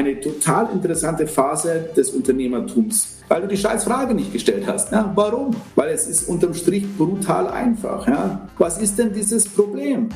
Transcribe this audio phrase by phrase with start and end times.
[0.00, 4.90] eine total interessante Phase des Unternehmertums, weil du die scheiß Frage nicht gestellt hast.
[4.92, 5.54] Ja, warum?
[5.74, 8.08] Weil es ist unterm Strich brutal einfach.
[8.08, 8.48] Ja.
[8.56, 10.08] Was ist denn dieses Problem?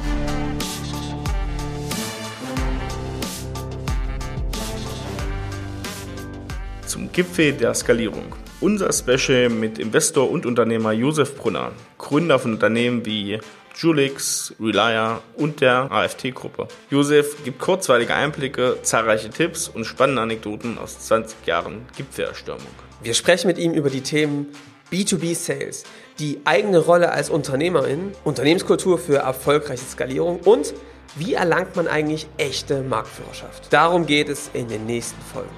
[6.87, 8.35] Zum Gipfel der Skalierung.
[8.63, 13.39] Unser Special mit Investor und Unternehmer Josef Brunner, Gründer von Unternehmen wie
[13.77, 16.69] Julix, Relia und der AFT-Gruppe.
[16.91, 22.67] Josef gibt kurzweilige Einblicke, zahlreiche Tipps und spannende Anekdoten aus 20 Jahren Gipfelerstürmung.
[23.03, 24.47] Wir sprechen mit ihm über die Themen
[24.93, 25.85] B2B Sales,
[26.19, 30.73] die eigene Rolle als Unternehmerin, Unternehmenskultur für erfolgreiche Skalierung und
[31.17, 33.73] wie erlangt man eigentlich echte Marktführerschaft.
[33.73, 35.51] Darum geht es in den nächsten Folgen.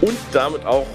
[0.00, 0.86] Und damit auch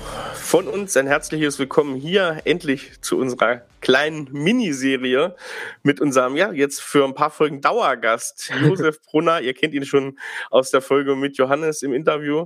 [0.48, 5.36] von uns ein herzliches Willkommen hier endlich zu unserer kleinen Miniserie
[5.84, 9.42] mit unserem, ja, jetzt für ein paar Folgen Dauergast, Josef Brunner.
[9.42, 10.18] Ihr kennt ihn schon
[10.50, 12.46] aus der Folge mit Johannes im Interview.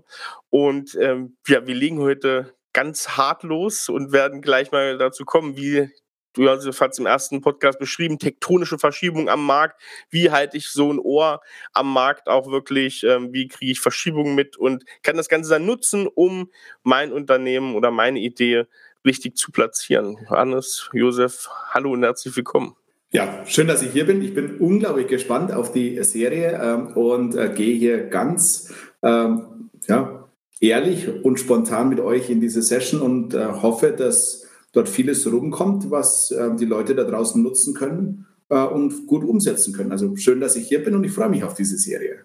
[0.49, 5.55] Und ähm, ja, wir legen heute ganz hart los und werden gleich mal dazu kommen,
[5.55, 5.87] wie
[6.33, 9.81] du hast es im ersten Podcast beschrieben, tektonische Verschiebung am Markt.
[10.09, 11.41] Wie halte ich so ein Ohr
[11.73, 13.03] am Markt auch wirklich?
[13.03, 16.49] Ähm, wie kriege ich Verschiebungen mit und kann das Ganze dann nutzen, um
[16.83, 18.65] mein Unternehmen oder meine Idee
[19.05, 20.17] richtig zu platzieren?
[20.29, 22.75] Johannes, Josef, hallo und herzlich willkommen.
[23.13, 24.21] Ja, schön, dass ich hier bin.
[24.21, 28.73] Ich bin unglaublich gespannt auf die Serie ähm, und äh, gehe hier ganz
[29.03, 30.29] ähm, ja,
[30.61, 34.40] ehrlich und spontan mit euch in diese Session und äh, hoffe, dass
[34.71, 39.73] dort vieles rumkommt, was äh, die Leute da draußen nutzen können äh, und gut umsetzen
[39.73, 39.91] können.
[39.91, 42.19] Also schön, dass ich hier bin und ich freue mich auf diese Serie.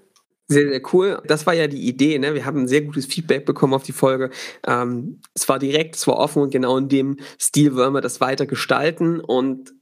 [0.49, 1.21] Sehr, sehr cool.
[1.27, 2.19] Das war ja die Idee.
[2.19, 2.35] Ne?
[2.35, 4.31] Wir haben sehr gutes Feedback bekommen auf die Folge.
[4.65, 8.21] Ähm, es war direkt, es war offen und genau in dem Stil wollen wir das
[8.21, 9.19] weiter gestalten.
[9.19, 9.75] Und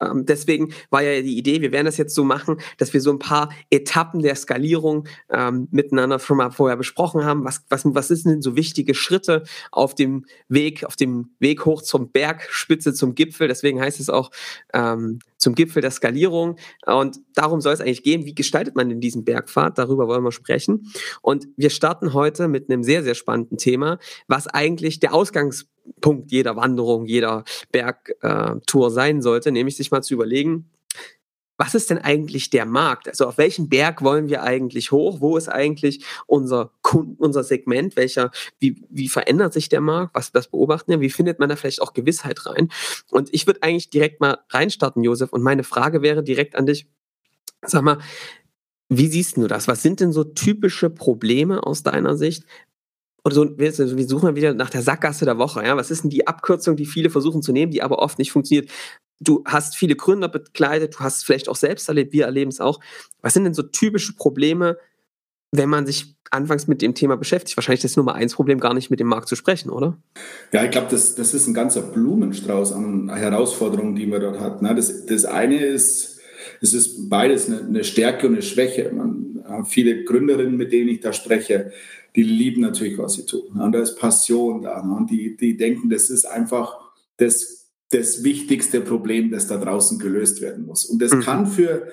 [0.00, 3.18] deswegen war ja die Idee, wir werden das jetzt so machen, dass wir so ein
[3.18, 7.44] paar Etappen der Skalierung ähm, miteinander schon mal vorher besprochen haben.
[7.44, 11.82] Was, was, was ist denn so wichtige Schritte auf dem Weg, auf dem Weg hoch
[11.82, 13.48] zum Bergspitze, zum Gipfel?
[13.48, 14.30] Deswegen heißt es auch
[14.72, 16.56] ähm, zum Gipfel der Skalierung.
[16.86, 18.24] Und darum soll es eigentlich gehen.
[18.26, 19.78] Wie gestaltet man denn diesen Bergpfad?
[19.78, 20.92] Darüber wollen wir sprechen.
[21.22, 26.54] Und wir starten heute mit einem sehr, sehr spannenden Thema, was eigentlich der Ausgangspunkt jeder
[26.54, 30.70] Wanderung, jeder Bergtour sein sollte, nämlich sich mal zu überlegen,
[31.60, 33.06] was ist denn eigentlich der Markt?
[33.06, 35.20] Also auf welchen Berg wollen wir eigentlich hoch?
[35.20, 37.96] Wo ist eigentlich unser Kunden, unser Segment?
[37.96, 40.14] Welcher, wie, wie verändert sich der Markt?
[40.14, 41.00] Was, was beobachten wir?
[41.02, 42.70] Wie findet man da vielleicht auch Gewissheit rein?
[43.10, 45.34] Und ich würde eigentlich direkt mal reinstarten, Josef.
[45.34, 46.88] Und meine Frage wäre direkt an dich.
[47.60, 47.98] Sag mal,
[48.88, 49.68] wie siehst du das?
[49.68, 52.46] Was sind denn so typische Probleme aus deiner Sicht,
[53.22, 55.62] oder so, wir suchen wieder nach der Sackgasse der Woche.
[55.62, 55.76] Ja?
[55.76, 58.70] Was ist denn die Abkürzung, die viele versuchen zu nehmen, die aber oft nicht funktioniert?
[59.20, 62.80] Du hast viele Gründer begleitet, du hast vielleicht auch selbst erlebt, wir erleben es auch.
[63.20, 64.78] Was sind denn so typische Probleme,
[65.52, 67.56] wenn man sich anfangs mit dem Thema beschäftigt?
[67.56, 69.98] Wahrscheinlich das Nummer eins Problem, gar nicht mit dem Markt zu sprechen, oder?
[70.52, 74.62] Ja, ich glaube, das, das ist ein ganzer Blumenstrauß an Herausforderungen, die man dort hat.
[74.62, 74.74] Ne?
[74.74, 76.20] Das, das eine ist,
[76.62, 78.90] es ist beides eine, Stärke und eine Schwäche.
[78.92, 81.72] Man, viele Gründerinnen, mit denen ich da spreche,
[82.16, 83.60] die lieben natürlich, was sie tun.
[83.60, 84.82] Und da ist Passion da.
[84.82, 84.94] Ne?
[84.94, 86.78] Und die, die denken, das ist einfach
[87.18, 87.59] das
[87.90, 90.84] das wichtigste Problem, das da draußen gelöst werden muss.
[90.84, 91.20] Und das mhm.
[91.20, 91.88] kann für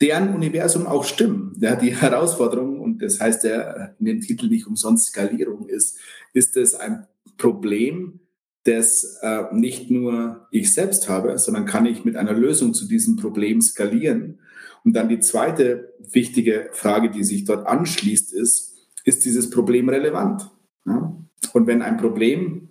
[0.00, 1.56] deren Universum auch stimmen.
[1.60, 5.98] Ja, die Herausforderung, und das heißt ja in dem Titel nicht umsonst Skalierung ist,
[6.32, 8.20] ist es ein Problem,
[8.64, 13.16] das äh, nicht nur ich selbst habe, sondern kann ich mit einer Lösung zu diesem
[13.16, 14.40] Problem skalieren.
[14.84, 20.50] Und dann die zweite wichtige Frage, die sich dort anschließt, ist, ist dieses Problem relevant?
[20.84, 21.16] Ja?
[21.54, 22.68] Und wenn ein Problem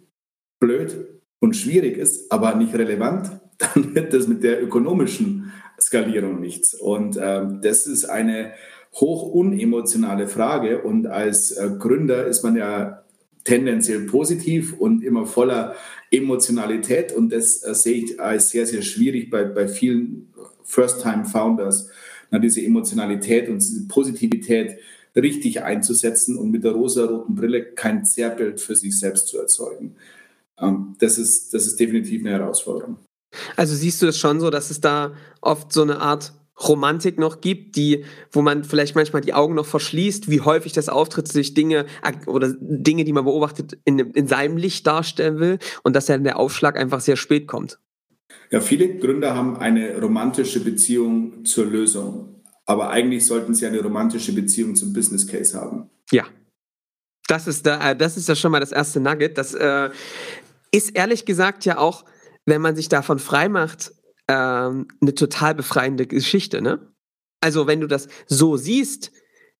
[0.59, 1.06] blöd
[1.39, 6.73] und schwierig ist, aber nicht relevant, dann wird das mit der ökonomischen Skalierung nichts.
[6.73, 8.53] Und äh, das ist eine
[8.93, 10.81] hoch unemotionale Frage.
[10.81, 13.03] Und als äh, Gründer ist man ja
[13.43, 15.75] tendenziell positiv und immer voller
[16.11, 17.13] Emotionalität.
[17.13, 20.33] Und das äh, sehe ich als sehr, sehr schwierig bei, bei vielen
[20.63, 21.89] First-Time-Founders,
[22.43, 24.79] diese Emotionalität und diese Positivität
[25.15, 29.95] richtig einzusetzen und mit der rosa-roten Brille kein Zerrbild für sich selbst zu erzeugen.
[30.59, 32.97] Ähm, das, ist, das ist definitiv eine Herausforderung.
[33.55, 37.41] Also siehst du es schon so, dass es da oft so eine Art Romantik noch
[37.41, 41.53] gibt, die, wo man vielleicht manchmal die Augen noch verschließt, wie häufig das auftritt, sich
[41.53, 41.85] Dinge
[42.25, 46.39] oder Dinge, die man beobachtet, in, in seinem Licht darstellen will und dass dann der
[46.39, 47.79] Aufschlag einfach sehr spät kommt.
[48.49, 54.33] Ja, viele Gründer haben eine romantische Beziehung zur Lösung, aber eigentlich sollten sie eine romantische
[54.33, 55.89] Beziehung zum Business Case haben.
[56.11, 56.25] Ja.
[57.27, 59.37] Das ist da, das ist ja schon mal das erste Nugget.
[59.37, 59.89] Das äh,
[60.71, 62.05] ist ehrlich gesagt ja auch,
[62.45, 63.91] wenn man sich davon frei macht,
[64.27, 66.91] ähm, eine total befreiende Geschichte, ne?
[67.41, 69.11] Also wenn du das so siehst,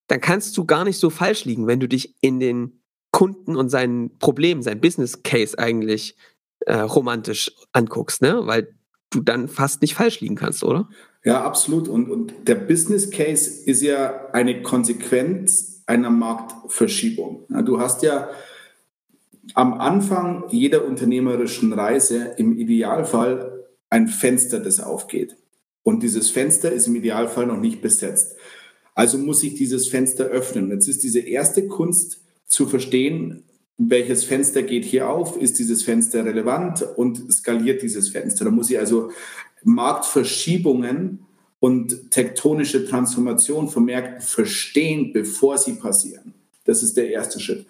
[0.07, 2.81] dann kannst du gar nicht so falsch liegen, wenn du dich in den
[3.11, 6.15] Kunden und sein Problem, sein Business Case eigentlich
[6.61, 8.41] äh, romantisch anguckst, ne?
[8.45, 8.75] Weil
[9.09, 10.89] du dann fast nicht falsch liegen kannst, oder?
[11.23, 11.87] Ja, absolut.
[11.87, 17.45] Und, und der Business Case ist ja eine Konsequenz einer Marktverschiebung.
[17.49, 18.29] Ja, du hast ja
[19.53, 25.37] am Anfang jeder unternehmerischen Reise im Idealfall ein Fenster, das aufgeht.
[25.83, 28.35] Und dieses Fenster ist im Idealfall noch nicht besetzt.
[28.93, 30.69] Also muss sich dieses Fenster öffnen.
[30.71, 33.43] Jetzt ist diese erste Kunst zu verstehen,
[33.77, 38.45] welches Fenster geht hier auf, ist dieses Fenster relevant und skaliert dieses Fenster.
[38.45, 39.11] Da muss ich also
[39.63, 41.19] Marktverschiebungen
[41.59, 46.33] und tektonische Transformation von Märkten verstehen, bevor sie passieren.
[46.65, 47.65] Das ist der erste Schritt.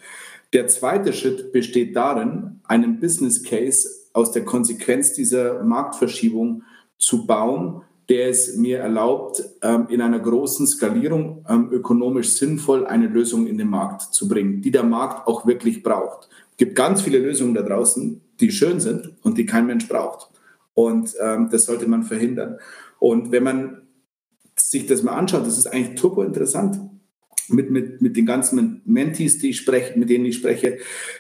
[0.54, 6.64] Der zweite Schritt besteht darin, einen Business Case aus der Konsequenz dieser Marktverschiebung
[6.98, 13.08] zu bauen, der es mir erlaubt, ähm, in einer großen Skalierung ähm, ökonomisch sinnvoll eine
[13.08, 16.30] Lösung in den Markt zu bringen, die der Markt auch wirklich braucht.
[16.52, 20.30] Es gibt ganz viele Lösungen da draußen, die schön sind und die kein Mensch braucht.
[20.74, 22.58] Und ähm, das sollte man verhindern.
[23.00, 23.82] Und wenn man
[24.56, 26.80] sich das mal anschaut, das ist eigentlich turbo interessant.
[27.50, 30.80] Mit, mit, mit den ganzen Mentees, die ich spreche, mit denen ich spreche,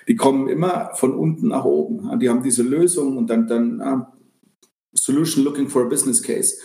[0.09, 2.19] die kommen immer von unten nach oben.
[2.19, 4.07] Die haben diese Lösung und dann, dann
[4.93, 6.57] Solution looking for a business case.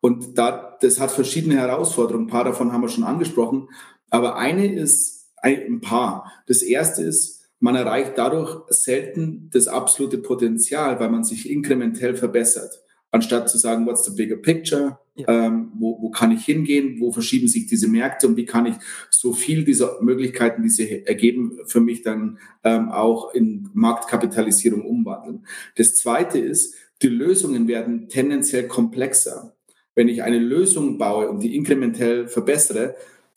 [0.00, 2.26] Und da, das hat verschiedene Herausforderungen.
[2.26, 3.68] Ein paar davon haben wir schon angesprochen.
[4.08, 6.32] Aber eine ist ein paar.
[6.46, 12.82] Das erste ist, man erreicht dadurch selten das absolute Potenzial, weil man sich inkrementell verbessert.
[13.10, 14.98] Anstatt zu sagen, what's the bigger picture?
[15.20, 15.46] Ja.
[15.46, 17.00] Ähm, wo, wo kann ich hingehen?
[17.00, 18.26] Wo verschieben sich diese Märkte?
[18.28, 18.74] Und wie kann ich
[19.10, 25.46] so viel dieser Möglichkeiten, die sie ergeben, für mich dann ähm, auch in Marktkapitalisierung umwandeln?
[25.76, 29.54] Das zweite ist, die Lösungen werden tendenziell komplexer.
[29.94, 32.94] Wenn ich eine Lösung baue und die inkrementell verbessere,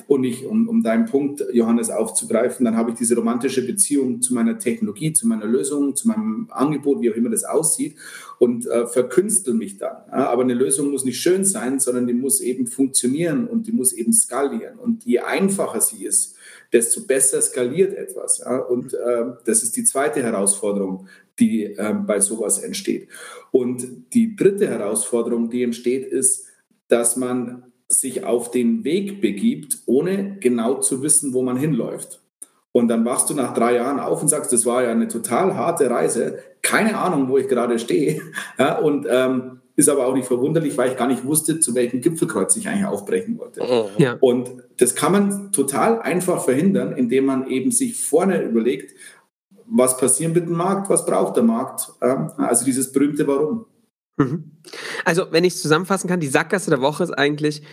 [0.08, 4.34] und ich, um, um deinen Punkt, Johannes, aufzugreifen, dann habe ich diese romantische Beziehung zu
[4.34, 7.96] meiner Technologie, zu meiner Lösung, zu meinem Angebot, wie auch immer das aussieht,
[8.40, 9.98] und äh, verkünstel mich dann.
[10.08, 13.72] Ja, aber eine Lösung muss nicht schön sein, sondern die muss eben funktionieren und die
[13.72, 14.78] muss eben skalieren.
[14.80, 16.36] Und je einfacher sie ist,
[16.72, 18.40] desto besser skaliert etwas.
[18.40, 18.58] Ja?
[18.58, 21.08] Und äh, das ist die zweite Herausforderung,
[21.40, 23.08] die äh, bei sowas entsteht.
[23.52, 26.48] Und die dritte Herausforderung, die entsteht, ist,
[26.88, 32.22] dass man sich auf den Weg begibt, ohne genau zu wissen, wo man hinläuft.
[32.72, 35.56] Und dann wachst du nach drei Jahren auf und sagst, das war ja eine total
[35.56, 38.22] harte Reise, keine Ahnung, wo ich gerade stehe.
[38.58, 42.02] Ja, und ähm, ist aber auch nicht verwunderlich, weil ich gar nicht wusste, zu welchem
[42.02, 43.62] Gipfelkreuz ich eigentlich aufbrechen wollte.
[43.62, 44.02] Mhm.
[44.02, 44.18] Ja.
[44.20, 48.96] Und das kann man total einfach verhindern, indem man eben sich vorne überlegt,
[49.66, 51.92] was passiert mit dem Markt, was braucht der Markt.
[52.38, 53.66] Also dieses berühmte Warum.
[54.18, 54.62] Mhm.
[55.06, 57.64] Also, wenn ich es zusammenfassen kann, die Sackgasse der Woche ist eigentlich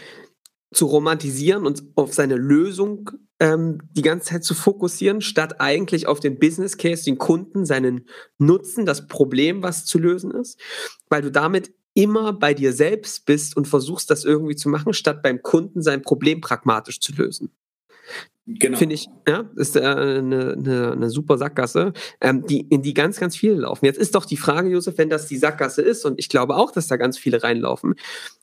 [0.73, 3.11] zu romantisieren und auf seine Lösung
[3.41, 8.07] ähm, die ganze Zeit zu fokussieren, statt eigentlich auf den Business Case, den Kunden, seinen
[8.39, 10.61] Nutzen, das Problem, was zu lösen ist,
[11.09, 15.23] weil du damit immer bei dir selbst bist und versuchst, das irgendwie zu machen, statt
[15.23, 17.51] beim Kunden sein Problem pragmatisch zu lösen.
[18.59, 18.79] Genau.
[18.79, 23.21] Finde ich, ja, ist äh, eine, eine, eine super Sackgasse, ähm, die, in die ganz,
[23.21, 23.85] ganz viele laufen.
[23.85, 26.73] Jetzt ist doch die Frage, Josef, wenn das die Sackgasse ist, und ich glaube auch,
[26.73, 27.95] dass da ganz viele reinlaufen,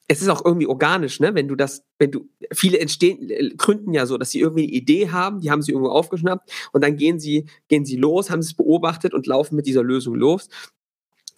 [0.08, 1.36] es ist auch irgendwie organisch, ne?
[1.36, 4.72] Wenn du das, wenn du, viele entstehen, äh, gründen ja so, dass sie irgendwie eine
[4.72, 8.40] Idee haben, die haben sie irgendwo aufgeschnappt und dann gehen sie, gehen sie los, haben
[8.40, 10.48] es beobachtet und laufen mit dieser Lösung los.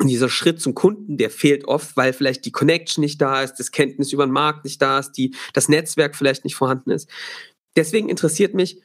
[0.01, 3.55] Und dieser Schritt zum Kunden, der fehlt oft, weil vielleicht die Connection nicht da ist,
[3.55, 7.09] das Kenntnis über den Markt nicht da ist, die, das Netzwerk vielleicht nicht vorhanden ist.
[7.75, 8.81] Deswegen interessiert mich,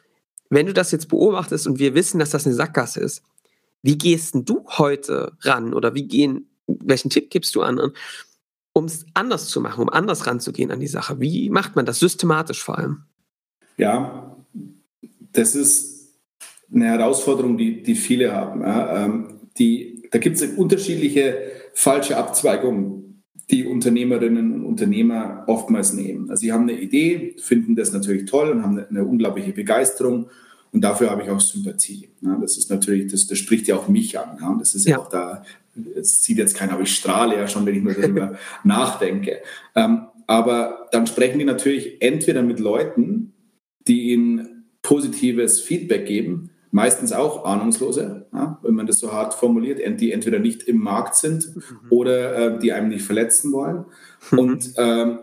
[0.50, 3.22] wenn du das jetzt beobachtest und wir wissen, dass das eine Sackgasse ist,
[3.82, 7.80] wie gehst du heute ran oder wie gehen, welchen Tipp gibst du an,
[8.72, 11.20] um es anders zu machen, um anders ranzugehen an die Sache?
[11.20, 13.04] Wie macht man das systematisch vor allem?
[13.76, 14.36] Ja,
[15.32, 16.14] das ist
[16.72, 18.62] eine Herausforderung, die, die viele haben.
[18.62, 21.38] Ja, ähm, die, da gibt es unterschiedliche
[21.74, 23.03] falsche Abzweigungen
[23.50, 26.30] die Unternehmerinnen und Unternehmer oftmals nehmen.
[26.30, 30.30] Also sie haben eine Idee, finden das natürlich toll und haben eine, unglaubliche Begeisterung
[30.72, 32.08] und dafür habe ich auch Sympathie.
[32.22, 34.38] Ja, das ist natürlich, das, das spricht ja auch mich an.
[34.40, 35.44] Ja, das ist ja, ja auch da,
[35.94, 39.40] es sieht jetzt keiner, aber ich strahle ja schon, wenn ich nur darüber nachdenke.
[39.74, 43.34] Ähm, aber dann sprechen die natürlich entweder mit Leuten,
[43.86, 49.80] die ihnen positives Feedback geben, meistens auch Ahnungslose, ja, wenn man das so hart formuliert,
[50.00, 51.62] die entweder nicht im Markt sind mhm.
[51.88, 53.84] oder äh, die einem nicht verletzen wollen.
[54.32, 54.38] Mhm.
[54.38, 55.20] Und ähm,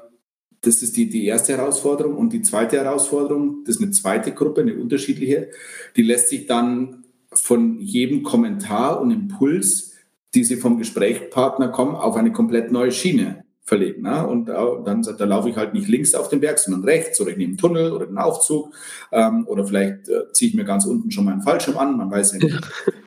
[0.62, 2.16] das ist die, die erste Herausforderung.
[2.16, 5.50] Und die zweite Herausforderung, das ist eine zweite Gruppe, eine unterschiedliche,
[5.98, 7.04] die lässt sich dann
[7.34, 9.92] von jedem Kommentar und Impuls,
[10.34, 14.02] die sie vom Gesprächspartner kommen, auf eine komplett neue Schiene verlegen.
[14.02, 14.26] Ne?
[14.26, 17.38] Und dann da laufe ich halt nicht links auf den Berg, sondern rechts oder ich
[17.38, 18.74] nehme einen Tunnel oder einen Aufzug
[19.12, 22.12] ähm, oder vielleicht äh, ziehe ich mir ganz unten schon mal einen Fallschirm an, man
[22.12, 22.60] weiß ja nicht.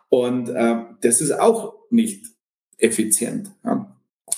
[0.09, 2.27] Und äh, das ist auch nicht
[2.79, 3.51] effizient.
[3.65, 3.97] Ja?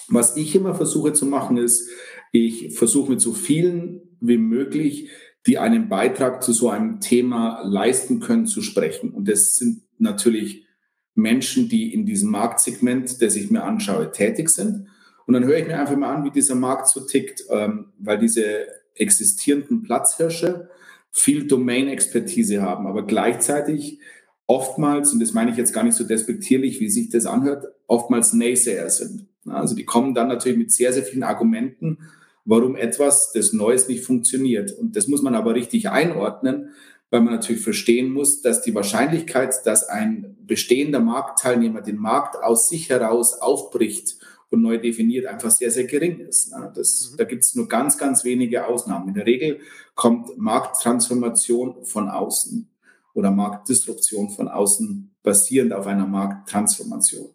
[0.09, 1.89] Was ich immer versuche zu machen, ist,
[2.33, 5.11] ich versuche mit so vielen wie möglich,
[5.47, 9.11] die einen Beitrag zu so einem Thema leisten können, zu sprechen.
[9.11, 10.67] Und das sind natürlich
[11.15, 14.89] Menschen, die in diesem Marktsegment, das ich mir anschaue, tätig sind.
[15.27, 18.19] Und dann höre ich mir einfach mal an, wie dieser Markt so tickt, ähm, weil
[18.19, 20.71] diese existierenden Platzhirsche
[21.11, 24.01] viel Domain-Expertise haben, aber gleichzeitig
[24.47, 28.33] oftmals, und das meine ich jetzt gar nicht so despektierlich, wie sich das anhört, oftmals
[28.33, 29.27] Naysayer sind.
[29.47, 31.99] Also die kommen dann natürlich mit sehr, sehr vielen Argumenten,
[32.45, 34.73] warum etwas, das Neues nicht funktioniert.
[34.73, 36.71] Und das muss man aber richtig einordnen,
[37.11, 42.69] weil man natürlich verstehen muss, dass die Wahrscheinlichkeit, dass ein bestehender Marktteilnehmer den Markt aus
[42.69, 44.17] sich heraus aufbricht
[44.51, 46.53] und neu definiert, einfach sehr, sehr gering ist.
[46.75, 47.17] Das, mhm.
[47.17, 49.09] Da gibt es nur ganz, ganz wenige Ausnahmen.
[49.09, 49.61] In der Regel
[49.95, 52.69] kommt Markttransformation von außen
[53.15, 57.31] oder Marktdisruption von außen basierend auf einer Markttransformation.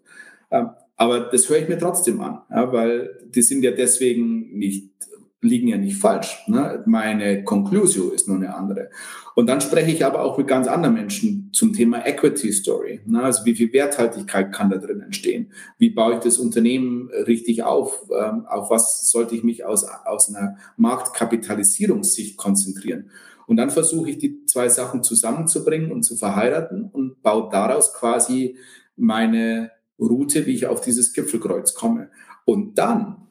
[0.52, 4.92] Ähm, aber das höre ich mir trotzdem an, weil die sind ja deswegen nicht,
[5.42, 6.44] liegen ja nicht falsch.
[6.48, 6.84] Ne?
[6.86, 8.90] Meine Conclusio ist nur eine andere.
[9.36, 13.02] Und dann spreche ich aber auch mit ganz anderen Menschen zum Thema Equity Story.
[13.06, 13.24] Ne?
[13.24, 15.52] Also wie viel Werthaltigkeit kann da drin entstehen?
[15.80, 18.08] Wie baue ich das Unternehmen richtig auf?
[18.12, 23.10] Ähm, auf was sollte ich mich aus, aus einer Marktkapitalisierungssicht konzentrieren?
[23.48, 28.58] Und dann versuche ich die zwei Sachen zusammenzubringen und zu verheiraten und baue daraus quasi
[28.96, 32.12] meine Route, wie ich auf dieses Gipfelkreuz komme.
[32.46, 33.28] Und dann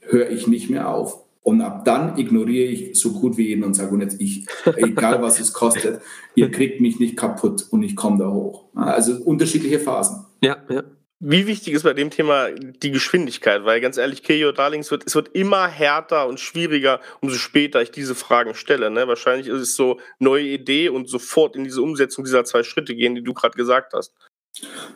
[0.00, 1.25] höre ich nicht mehr auf.
[1.46, 5.22] Und ab dann ignoriere ich so gut wie jeden und sage, und jetzt ich, egal
[5.22, 6.00] was es kostet,
[6.34, 8.64] ihr kriegt mich nicht kaputt und ich komme da hoch.
[8.74, 10.26] Also unterschiedliche Phasen.
[10.40, 10.82] Ja, ja.
[11.20, 13.64] Wie wichtig ist bei dem Thema die Geschwindigkeit?
[13.64, 17.92] Weil ganz ehrlich, Keio Darlings wird, es wird immer härter und schwieriger, umso später ich
[17.92, 18.90] diese Fragen stelle.
[18.90, 19.06] Ne?
[19.06, 23.14] Wahrscheinlich ist es so neue Idee und sofort in diese Umsetzung dieser zwei Schritte gehen,
[23.14, 24.12] die du gerade gesagt hast.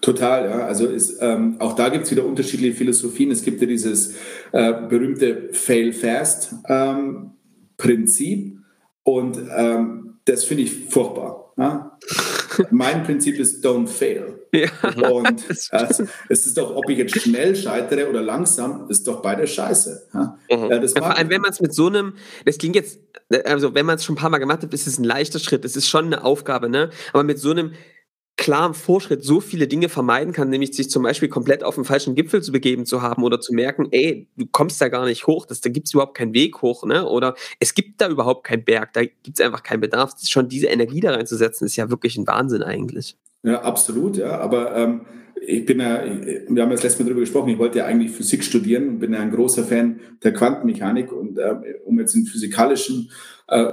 [0.01, 0.67] Total, ja.
[0.67, 3.31] Also ist, ähm, auch da gibt es wieder unterschiedliche Philosophien.
[3.31, 4.15] Es gibt ja dieses
[4.53, 7.33] äh, berühmte Fail Fast ähm,
[7.77, 8.59] Prinzip
[9.03, 11.53] und ähm, das finde ich furchtbar.
[11.57, 11.99] Ja?
[12.71, 14.41] mein Prinzip ist Don't Fail.
[14.53, 14.71] Ja,
[15.09, 15.87] und äh,
[16.29, 20.09] es ist doch, ob ich jetzt schnell scheitere oder langsam, ist doch beide scheiße.
[20.15, 20.39] Ja?
[20.51, 20.71] Mhm.
[20.71, 22.15] Äh, vor allem, wenn man es mit so einem,
[22.45, 22.99] das klingt jetzt,
[23.45, 25.65] also wenn man es schon ein paar Mal gemacht hat, ist es ein leichter Schritt.
[25.65, 26.91] Es ist schon eine Aufgabe, ne?
[27.13, 27.73] Aber mit so einem
[28.41, 32.15] klaren Vorschritt so viele Dinge vermeiden kann, nämlich sich zum Beispiel komplett auf den falschen
[32.15, 35.45] Gipfel zu begeben zu haben oder zu merken, ey, du kommst da gar nicht hoch,
[35.45, 37.07] das, da gibt es überhaupt keinen Weg hoch, ne?
[37.07, 40.15] Oder es gibt da überhaupt keinen Berg, da gibt es einfach keinen Bedarf.
[40.27, 43.19] Schon diese Energie da reinzusetzen, ist ja wirklich ein Wahnsinn eigentlich.
[43.43, 44.39] Ja, absolut, ja.
[44.39, 45.03] Aber ähm,
[45.47, 48.43] ich bin ja, wir haben das letzte Mal darüber gesprochen, ich wollte ja eigentlich Physik
[48.43, 53.11] studieren und bin ja ein großer Fan der Quantenmechanik und äh, um jetzt in physikalischen
[53.49, 53.71] äh,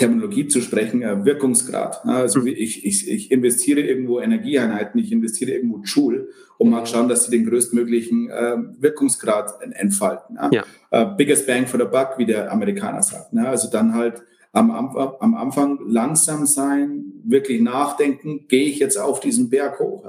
[0.00, 2.06] Terminologie zu sprechen, äh, Wirkungsgrad.
[2.06, 2.46] Also hm.
[2.46, 7.30] ich, ich, ich investiere irgendwo Energieeinheiten, ich investiere irgendwo Joule, um mal schauen, dass sie
[7.30, 10.38] den größtmöglichen äh, Wirkungsgrad entfalten.
[10.50, 10.64] Ja?
[10.92, 13.36] Uh, biggest bang for the buck, wie der Amerikaner sagt.
[13.36, 19.50] Also dann halt am, am Anfang langsam sein, wirklich nachdenken, gehe ich jetzt auf diesen
[19.50, 20.04] Berg hoch.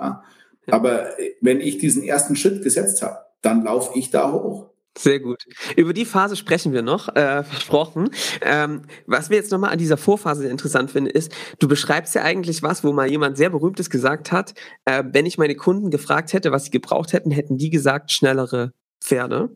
[0.67, 1.09] Aber
[1.41, 4.70] wenn ich diesen ersten Schritt gesetzt habe, dann laufe ich da hoch.
[4.97, 5.45] Sehr gut.
[5.77, 8.09] Über die Phase sprechen wir noch, äh, versprochen.
[8.41, 12.61] Ähm, was wir jetzt nochmal an dieser Vorphase interessant finde, ist, du beschreibst ja eigentlich
[12.61, 16.51] was, wo mal jemand sehr berühmtes gesagt hat, äh, wenn ich meine Kunden gefragt hätte,
[16.51, 19.55] was sie gebraucht hätten, hätten die gesagt, schnellere Pferde.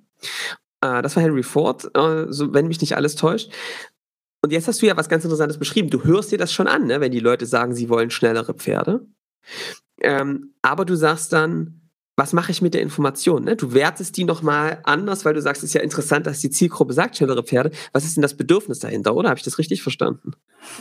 [0.82, 3.51] Äh, das war Henry Ford, äh, so, wenn mich nicht alles täuscht.
[4.42, 5.89] Und jetzt hast du ja was ganz Interessantes beschrieben.
[5.89, 9.06] Du hörst dir das schon an, ne, wenn die Leute sagen, sie wollen schnellere Pferde.
[10.01, 11.85] Ähm, aber du sagst dann,
[12.18, 13.44] was mache ich mit der Information?
[13.44, 13.56] Ne?
[13.56, 16.94] Du wertest die nochmal anders, weil du sagst, es ist ja interessant, dass die Zielgruppe
[16.94, 17.72] sagt, schnellere Pferde.
[17.92, 19.30] Was ist denn das Bedürfnis dahinter, oder?
[19.30, 20.32] Habe ich das richtig verstanden?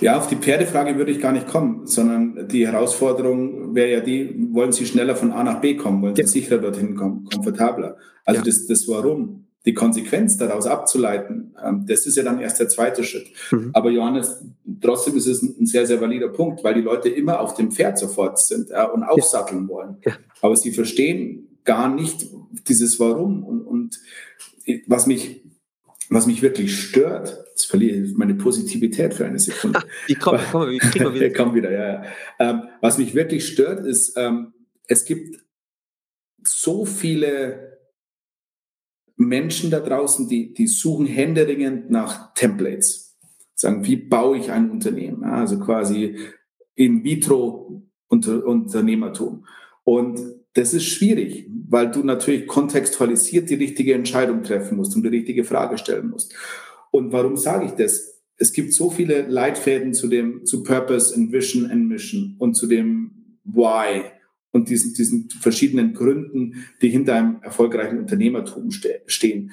[0.00, 4.34] Ja, auf die Pferdefrage würde ich gar nicht kommen, sondern die Herausforderung wäre ja die,
[4.52, 6.28] wollen sie schneller von A nach B kommen, wollen sie ja.
[6.28, 7.96] sicherer dorthin kommen, komfortabler.
[8.24, 8.44] Also ja.
[8.44, 13.02] das, das Warum die Konsequenz daraus abzuleiten, ähm, das ist ja dann erst der zweite
[13.04, 13.28] Schritt.
[13.50, 13.70] Mhm.
[13.72, 14.44] Aber Johannes,
[14.80, 17.98] trotzdem ist es ein sehr, sehr valider Punkt, weil die Leute immer auf dem Pferd
[17.98, 19.96] sofort sind und aufsatteln wollen.
[20.04, 20.12] Ja.
[20.42, 22.26] Aber sie verstehen gar nicht
[22.68, 23.42] dieses Warum.
[23.42, 24.00] Und, und
[24.86, 25.44] was mich
[26.10, 29.80] was mich wirklich stört, jetzt verliere ich meine Positivität für eine Sekunde.
[30.08, 31.30] Die kommt, komm, kriegen wir wieder.
[31.30, 31.92] kommt wieder, ja.
[31.92, 32.04] ja.
[32.38, 34.52] Ähm, was mich wirklich stört, ist, ähm,
[34.86, 35.44] es gibt
[36.46, 37.73] so viele
[39.16, 43.16] Menschen da draußen, die, die suchen händeringend nach Templates.
[43.54, 45.24] Sagen, wie baue ich ein Unternehmen?
[45.24, 46.16] Also quasi
[46.74, 49.46] in vitro Unter Unternehmertum.
[49.84, 50.20] Und
[50.54, 55.44] das ist schwierig, weil du natürlich kontextualisiert die richtige Entscheidung treffen musst und die richtige
[55.44, 56.34] Frage stellen musst.
[56.90, 58.22] Und warum sage ich das?
[58.36, 62.66] Es gibt so viele Leitfäden zu dem, zu Purpose and Vision and Mission und zu
[62.66, 64.04] dem Why
[64.54, 69.50] und diesen, diesen verschiedenen Gründen, die hinter einem erfolgreichen Unternehmertum ste stehen.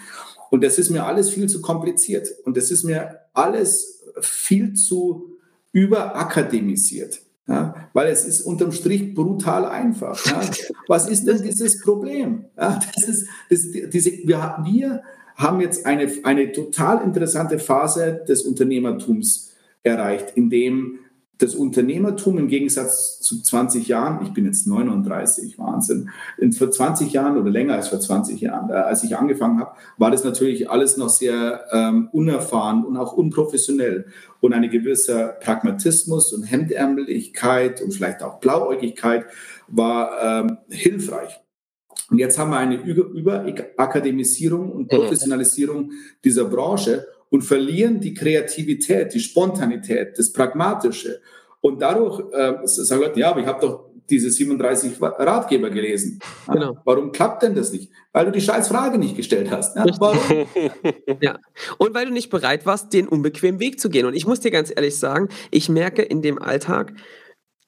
[0.51, 2.27] Und das ist mir alles viel zu kompliziert.
[2.45, 5.37] Und das ist mir alles viel zu
[5.71, 7.19] überakademisiert.
[7.47, 10.23] Ja, weil es ist unterm Strich brutal einfach.
[10.27, 10.41] Ja.
[10.87, 12.45] Was ist denn dieses Problem?
[12.55, 15.01] Ja, das ist, das, diese, wir, wir
[15.35, 20.99] haben jetzt eine, eine total interessante Phase des Unternehmertums erreicht, in dem
[21.37, 26.09] das Unternehmertum im Gegensatz zu 20 Jahren, ich bin jetzt 39, Wahnsinn,
[26.57, 30.11] vor 20 Jahren oder länger als vor 20 Jahren, äh, als ich angefangen habe, war
[30.11, 34.05] das natürlich alles noch sehr ähm, unerfahren und auch unprofessionell.
[34.39, 39.25] Und ein gewisser Pragmatismus und Hemdärmeligkeit und vielleicht auch Blauäugigkeit
[39.67, 41.41] war ähm, hilfreich.
[42.11, 44.97] Und jetzt haben wir eine Überakademisierung und mhm.
[44.97, 45.91] Professionalisierung
[46.23, 51.21] dieser Branche und verlieren die Kreativität, die Spontanität, das Pragmatische.
[51.61, 56.19] Und dadurch äh, sagen Leute, ja, aber ich habe doch diese 37 Ratgeber gelesen.
[56.51, 56.77] Genau.
[56.83, 57.89] Warum klappt denn das nicht?
[58.11, 59.77] Weil du die scheiß Frage nicht gestellt hast.
[59.77, 60.47] Ja, warum?
[61.21, 61.39] ja.
[61.77, 64.05] Und weil du nicht bereit warst, den unbequemen Weg zu gehen.
[64.05, 66.93] Und ich muss dir ganz ehrlich sagen, ich merke in dem Alltag,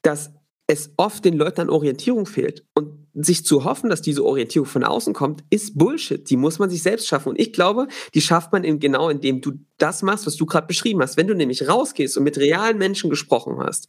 [0.02, 0.34] dass
[0.68, 2.66] es oft den Leuten an Orientierung fehlt.
[2.76, 6.30] Und sich zu hoffen, dass diese Orientierung von außen kommt, ist Bullshit.
[6.30, 7.30] Die muss man sich selbst schaffen.
[7.30, 10.68] Und ich glaube, die schafft man eben genau, indem du das machst, was du gerade
[10.68, 11.18] beschrieben hast.
[11.18, 13.88] Wenn du nämlich rausgehst und mit realen Menschen gesprochen hast,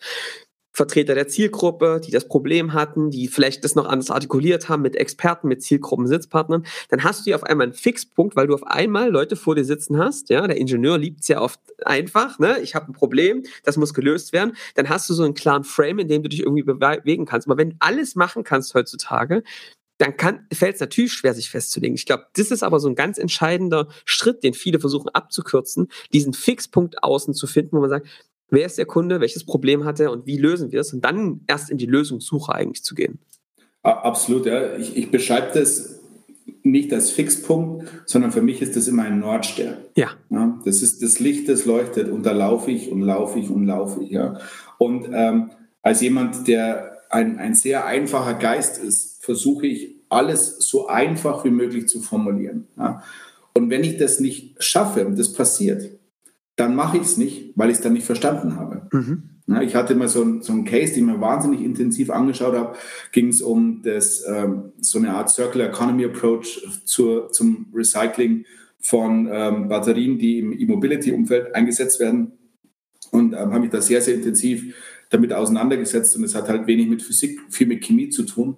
[0.75, 4.97] Vertreter der Zielgruppe, die das Problem hatten, die vielleicht das noch anders artikuliert haben mit
[4.97, 9.09] Experten, mit Zielgruppensitzpartnern, dann hast du ja auf einmal einen Fixpunkt, weil du auf einmal
[9.09, 10.31] Leute vor dir sitzen hast.
[10.31, 12.41] Ja, der Ingenieur liebt es ja oft einfach.
[12.41, 12.59] Ne?
[12.61, 14.57] Ich habe ein Problem, das muss gelöst werden.
[14.75, 17.47] Dann hast du so einen klaren Frame, in dem du dich irgendwie bewegen kannst.
[17.47, 19.45] Aber wenn du alles machen kannst heutzutage,
[19.99, 20.15] dann
[20.53, 21.95] fällt es natürlich schwer, sich festzulegen.
[21.95, 26.33] Ich glaube, das ist aber so ein ganz entscheidender Schritt, den viele versuchen abzukürzen, diesen
[26.33, 28.09] Fixpunkt außen zu finden, wo man sagt,
[28.55, 31.41] wer ist der Kunde, welches Problem hat er und wie lösen wir es und dann
[31.47, 33.19] erst in die Lösungssuche eigentlich zu gehen.
[33.83, 34.77] Absolut, ja.
[34.77, 36.01] Ich, ich beschreibe das
[36.63, 39.77] nicht als Fixpunkt, sondern für mich ist das immer ein Nordstern.
[39.97, 40.09] Ja.
[40.31, 40.59] ja.
[40.65, 44.03] Das ist das Licht, das leuchtet und da laufe ich und laufe ich und laufe
[44.03, 44.11] ich.
[44.11, 44.41] Ja.
[44.79, 45.51] Und ähm,
[45.83, 51.51] als jemand, der ein, ein sehr einfacher Geist ist, versuche ich alles so einfach wie
[51.51, 52.67] möglich zu formulieren.
[52.79, 53.03] Ja.
[53.55, 55.91] Und wenn ich das nicht schaffe, und das passiert,
[56.57, 58.89] dann mache ich es nicht, weil ich es dann nicht verstanden habe.
[58.93, 59.31] Mhm.
[59.47, 62.55] Ja, ich hatte mal so, ein, so einen Case, den ich mir wahnsinnig intensiv angeschaut
[62.55, 62.77] habe,
[63.13, 68.47] ging es um das, ähm, so eine Art Circular Economy Approach zur, zum Recycling
[68.81, 72.33] von ähm, Batterien, die im E-Mobility-Umfeld eingesetzt werden.
[73.11, 74.75] Und ähm, habe mich da sehr, sehr intensiv
[75.11, 76.17] damit auseinandergesetzt.
[76.17, 78.57] Und es hat halt wenig mit Physik, viel mit Chemie zu tun.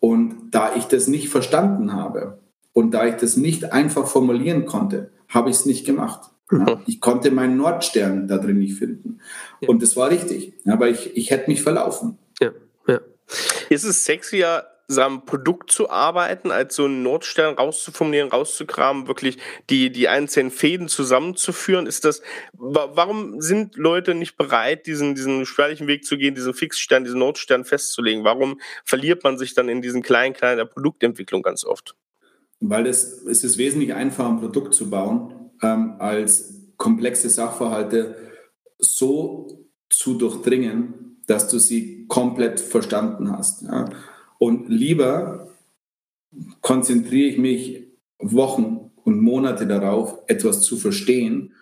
[0.00, 2.38] Und da ich das nicht verstanden habe
[2.72, 6.31] und da ich das nicht einfach formulieren konnte, habe ich es nicht gemacht.
[6.52, 9.18] Ja, ich konnte meinen Nordstern da drin nicht finden.
[9.60, 9.68] Ja.
[9.68, 10.52] Und das war richtig.
[10.66, 12.18] Aber ich, ich hätte mich verlaufen.
[12.40, 12.52] Ja,
[12.86, 13.00] ja.
[13.68, 14.64] Ist es sexier,
[14.98, 19.38] am Produkt zu arbeiten, als so einen Nordstern rauszuformulieren, rauszukramen, wirklich
[19.70, 21.86] die, die einzelnen Fäden zusammenzuführen?
[21.86, 27.04] Ist das, warum sind Leute nicht bereit, diesen, diesen spärlichen Weg zu gehen, diesen Fixstern,
[27.04, 28.24] diesen Nordstern festzulegen?
[28.24, 31.94] Warum verliert man sich dann in diesen kleinen, kleinen Produktentwicklung ganz oft?
[32.60, 38.16] Weil es, es ist wesentlich einfacher, ein Produkt zu bauen, ähm, als komplexe Sachverhalte
[38.78, 43.62] so zu durchdringen, dass du sie komplett verstanden hast.
[43.62, 43.88] Ja?
[44.38, 45.48] Und lieber
[46.60, 47.86] konzentriere ich mich
[48.18, 51.54] Wochen und Monate darauf, etwas zu verstehen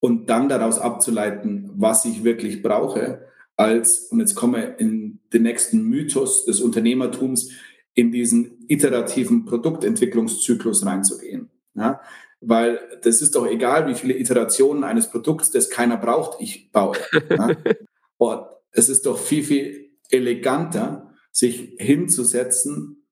[0.00, 5.82] und dann daraus abzuleiten, was ich wirklich brauche, als, und jetzt komme in den nächsten
[5.82, 7.50] Mythos des Unternehmertums,
[7.94, 11.50] in diesen iterativen Produktentwicklungszyklus reinzugehen.
[11.74, 12.00] Ja?
[12.40, 16.96] Weil das ist doch egal, wie viele Iterationen eines Produkts, das keiner braucht, ich baue.
[17.30, 17.56] Ja?
[18.18, 23.06] Und es ist doch viel, viel eleganter, sich hinzusetzen,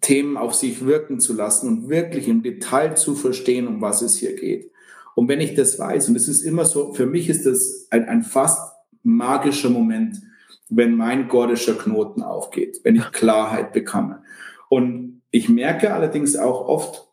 [0.00, 4.16] Themen auf sich wirken zu lassen und wirklich im Detail zu verstehen, um was es
[4.16, 4.70] hier geht.
[5.16, 8.04] Und wenn ich das weiß, und es ist immer so, für mich ist das ein,
[8.04, 10.20] ein fast magischer Moment,
[10.68, 14.22] wenn mein gordischer Knoten aufgeht, wenn ich Klarheit bekomme.
[14.68, 17.07] Und ich merke allerdings auch oft,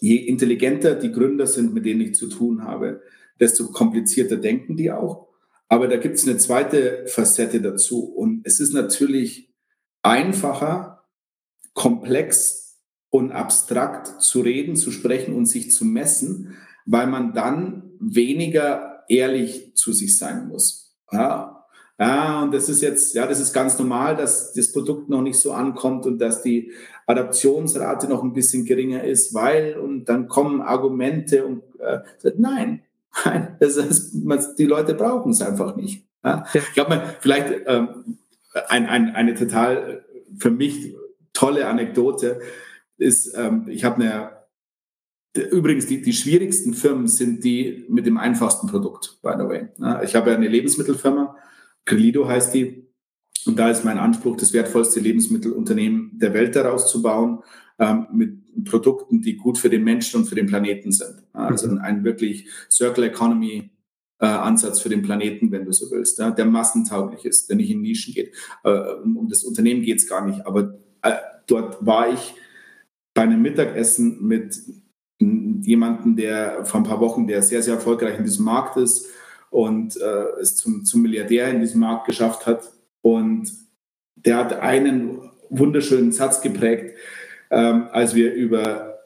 [0.00, 3.02] je intelligenter die Gründer sind, mit denen ich zu tun habe,
[3.40, 5.28] desto komplizierter denken die auch.
[5.68, 8.04] Aber da gibt es eine zweite Facette dazu.
[8.04, 9.52] Und es ist natürlich
[10.02, 11.04] einfacher,
[11.74, 12.78] komplex
[13.10, 16.56] und abstrakt zu reden, zu sprechen und sich zu messen,
[16.86, 20.96] weil man dann weniger ehrlich zu sich sein muss.
[21.10, 21.55] Ja?
[21.98, 25.38] Ja, und das ist jetzt, ja, das ist ganz normal, dass das Produkt noch nicht
[25.38, 26.72] so ankommt und dass die
[27.06, 32.00] Adaptionsrate noch ein bisschen geringer ist, weil, und dann kommen Argumente und äh,
[32.36, 32.82] nein,
[33.24, 34.12] nein, das ist,
[34.58, 36.04] die Leute brauchen es einfach nicht.
[36.22, 36.44] Ja?
[36.52, 36.60] Ja.
[36.60, 38.18] Ich glaube, vielleicht ähm,
[38.68, 40.04] ein, ein, eine total
[40.36, 40.94] für mich
[41.32, 42.40] tolle Anekdote
[42.98, 44.36] ist, ähm, ich habe eine
[45.50, 49.68] Übrigens, die, die schwierigsten Firmen sind die mit dem einfachsten Produkt, by the way.
[50.02, 51.36] Ich habe ja eine Lebensmittelfirma
[51.86, 52.86] Grilido heißt die.
[53.46, 57.42] Und da ist mein Anspruch, das wertvollste Lebensmittelunternehmen der Welt daraus zu bauen,
[57.78, 61.22] ähm, mit Produkten, die gut für den Menschen und für den Planeten sind.
[61.32, 61.78] Also mhm.
[61.78, 63.70] ein wirklich Circle Economy
[64.18, 67.70] äh, Ansatz für den Planeten, wenn du so willst, ja, der massentauglich ist, der nicht
[67.70, 68.34] in Nischen geht.
[68.64, 71.12] Äh, um das Unternehmen geht es gar nicht, aber äh,
[71.46, 72.34] dort war ich
[73.14, 74.58] bei einem Mittagessen mit
[75.18, 79.06] jemandem, der vor ein paar Wochen, der sehr, sehr erfolgreich in diesem Markt ist,
[79.56, 82.70] und äh, es zum, zum Milliardär in diesem Markt geschafft hat.
[83.00, 83.50] Und
[84.14, 86.94] der hat einen wunderschönen Satz geprägt,
[87.50, 88.98] ähm, als wir über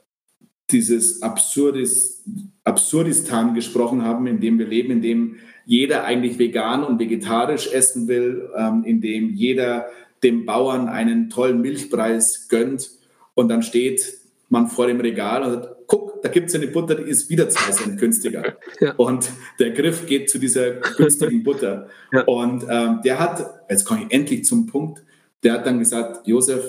[0.73, 2.25] dieses Absurdis,
[2.65, 5.37] Absurdistan gesprochen haben, in dem wir leben, in dem
[5.67, 9.87] jeder eigentlich vegan und vegetarisch essen will, ähm, in dem jeder
[10.25, 12.91] dem Bauern einen tollen Milchpreis gönnt
[13.35, 16.95] und dann steht man vor dem Regal und sagt, guck, da gibt es eine Butter,
[16.95, 18.57] die ist wieder zwei Cent günstiger.
[18.81, 18.95] Ja.
[18.95, 21.89] Und der Griff geht zu dieser günstigen Butter.
[22.13, 22.23] Ja.
[22.25, 25.03] Und ähm, der hat, jetzt komme ich endlich zum Punkt,
[25.43, 26.65] der hat dann gesagt, Josef,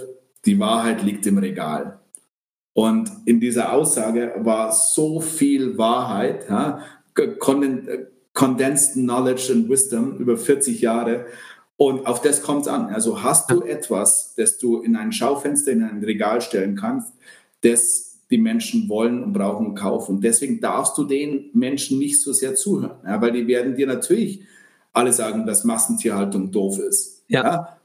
[0.46, 2.00] die Wahrheit liegt im Regal.
[2.74, 6.80] Und in dieser Aussage war so viel Wahrheit, ja,
[8.34, 11.26] Condensed Knowledge and Wisdom über 40 Jahre.
[11.76, 12.88] Und auf das kommt es an.
[12.88, 17.14] Also hast du etwas, das du in ein Schaufenster, in ein Regal stellen kannst,
[17.62, 20.16] das die Menschen wollen und brauchen und kaufen.
[20.16, 23.88] Und deswegen darfst du den Menschen nicht so sehr zuhören, ja, weil die werden dir
[23.88, 24.42] natürlich
[24.94, 27.24] alle sagen, dass Massentierhaltung doof ist.
[27.28, 27.44] Ja.
[27.44, 27.78] ja?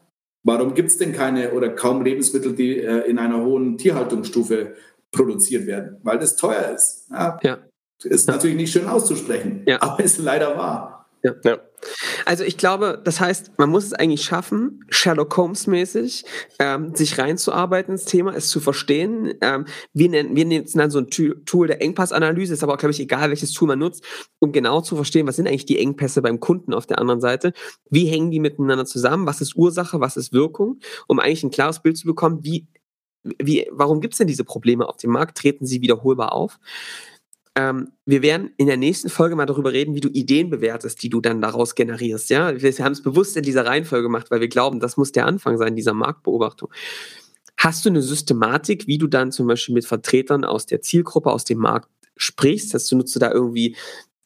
[0.44, 4.74] Warum gibt es denn keine oder kaum Lebensmittel, die äh, in einer hohen Tierhaltungsstufe
[5.10, 5.98] produziert werden?
[6.04, 7.08] Weil das teuer ist.
[7.10, 7.58] Ja.
[8.04, 10.95] Ist natürlich nicht schön auszusprechen, aber ist leider wahr.
[11.44, 11.58] Ja.
[12.24, 16.24] Also ich glaube, das heißt, man muss es eigentlich schaffen, Sherlock Holmes-mäßig,
[16.58, 19.34] ähm, sich reinzuarbeiten ins Thema, es zu verstehen.
[19.40, 22.92] Ähm, wir, nennen, wir nutzen dann so ein Tool der Engpassanalyse, ist aber auch, glaube
[22.92, 24.04] ich, egal, welches Tool man nutzt,
[24.38, 27.52] um genau zu verstehen, was sind eigentlich die Engpässe beim Kunden auf der anderen Seite,
[27.90, 31.80] wie hängen die miteinander zusammen, was ist Ursache, was ist Wirkung, um eigentlich ein klares
[31.80, 32.66] Bild zu bekommen, wie,
[33.22, 36.58] wie, warum gibt es denn diese Probleme auf dem Markt, treten sie wiederholbar auf.
[37.56, 41.08] Ähm, wir werden in der nächsten Folge mal darüber reden, wie du Ideen bewertest, die
[41.08, 42.28] du dann daraus generierst.
[42.28, 45.26] Ja, wir haben es bewusst in dieser Reihenfolge gemacht, weil wir glauben, das muss der
[45.26, 46.70] Anfang sein dieser Marktbeobachtung.
[47.56, 51.44] Hast du eine Systematik, wie du dann zum Beispiel mit Vertretern aus der Zielgruppe, aus
[51.44, 52.74] dem Markt sprichst?
[52.74, 53.74] Hast du nutzt du da irgendwie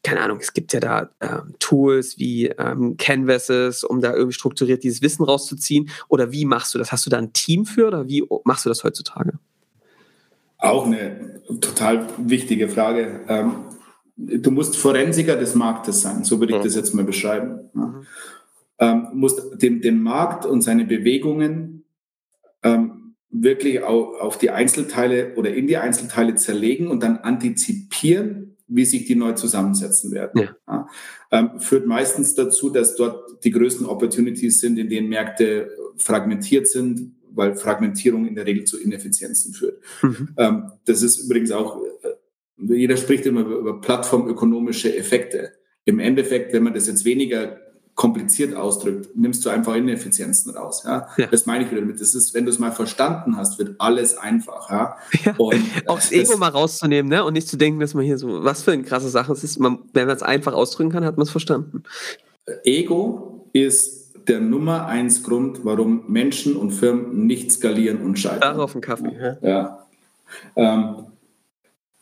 [0.03, 4.83] keine Ahnung, es gibt ja da ähm, Tools wie ähm, Canvases, um da irgendwie strukturiert
[4.83, 5.90] dieses Wissen rauszuziehen.
[6.09, 6.90] Oder wie machst du das?
[6.90, 9.38] Hast du da ein Team für oder wie machst du das heutzutage?
[10.61, 13.20] Auch eine total wichtige Frage.
[13.29, 13.53] Ähm,
[14.16, 17.70] du musst Forensiker des Marktes sein, so würde ich das jetzt mal beschreiben.
[17.73, 18.07] Mhm.
[18.79, 21.85] Ähm, musst den, den Markt und seine Bewegungen
[22.62, 28.85] ähm, wirklich auf, auf die Einzelteile oder in die Einzelteile zerlegen und dann antizipieren, wie
[28.85, 30.42] sich die neu zusammensetzen werden.
[30.42, 30.57] Ja.
[30.66, 30.88] Ja.
[31.31, 37.14] Ähm, führt meistens dazu, dass dort die größten Opportunities sind, in denen Märkte fragmentiert sind,
[37.35, 39.83] weil Fragmentierung in der Regel zu Ineffizienzen führt.
[40.03, 40.29] Mhm.
[40.37, 45.53] Ähm, das ist übrigens auch, äh, jeder spricht immer über, über plattformökonomische Effekte.
[45.85, 47.59] Im Endeffekt, wenn man das jetzt weniger
[47.95, 50.85] kompliziert ausdrückt, nimmst du einfach Ineffizienzen raus.
[50.87, 51.09] Ja?
[51.19, 51.27] ja.
[51.27, 52.01] Das meine ich wieder damit.
[52.01, 54.71] Das ist, wenn du es mal verstanden hast, wird alles einfach.
[54.71, 54.97] Ja?
[55.25, 55.35] ja.
[55.37, 57.25] Und, auch das Ego mal rauszunehmen ne?
[57.25, 59.59] und nicht zu denken, dass man hier so, was für eine krasse Sache es ist.
[59.59, 61.83] Man, wenn man es einfach ausdrücken kann, hat man es verstanden.
[62.64, 64.00] Ego ist
[64.31, 68.40] der Nummer eins Grund, warum Menschen und Firmen nicht skalieren und scheitern.
[68.40, 69.12] Darauf einen Kaffee.
[69.21, 69.38] Ja.
[69.43, 69.87] ja.
[70.55, 71.07] Ähm,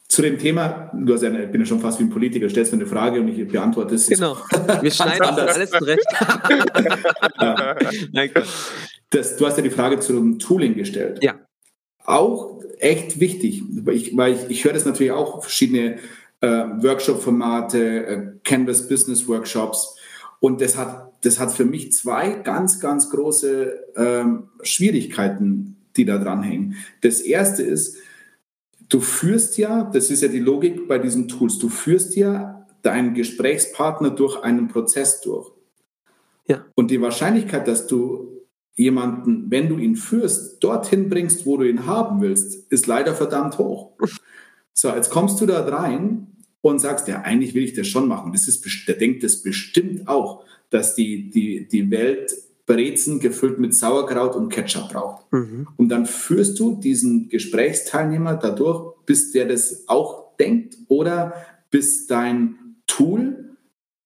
[0.08, 2.72] zu dem Thema, du hast ja, ich bin ja schon fast wie ein Politiker, stellst
[2.72, 4.08] mir eine Frage und ich beantworte es.
[4.08, 4.36] Genau,
[4.80, 6.06] wir schneiden das alles zurecht.
[9.10, 11.20] das, du hast ja die Frage zu einem Tooling gestellt.
[11.22, 11.34] Ja.
[12.04, 15.96] Auch echt wichtig, ich, weil ich, ich höre das natürlich auch, verschiedene
[16.40, 19.96] äh, Workshop-Formate, äh, Canvas Business Workshops
[20.40, 26.18] und das hat das hat für mich zwei ganz, ganz große ähm, Schwierigkeiten, die da
[26.18, 26.76] dranhängen.
[27.00, 27.96] Das erste ist,
[28.88, 33.14] du führst ja, das ist ja die Logik bei diesen Tools, du führst ja deinen
[33.14, 35.50] Gesprächspartner durch einen Prozess durch.
[36.46, 36.64] Ja.
[36.74, 38.38] Und die Wahrscheinlichkeit, dass du
[38.76, 43.58] jemanden, wenn du ihn führst, dorthin bringst, wo du ihn haben willst, ist leider verdammt
[43.58, 43.92] hoch.
[44.72, 46.28] So, jetzt kommst du da rein
[46.60, 48.32] und sagst, ja, eigentlich will ich das schon machen.
[48.32, 52.34] Das ist, der denkt das bestimmt auch, dass die, die, die Welt
[52.68, 55.32] Brezen gefüllt mit Sauerkraut und Ketchup braucht.
[55.32, 55.66] Mhm.
[55.76, 61.32] Und dann führst du diesen Gesprächsteilnehmer dadurch, bis der das auch denkt oder
[61.70, 63.56] bis dein Tool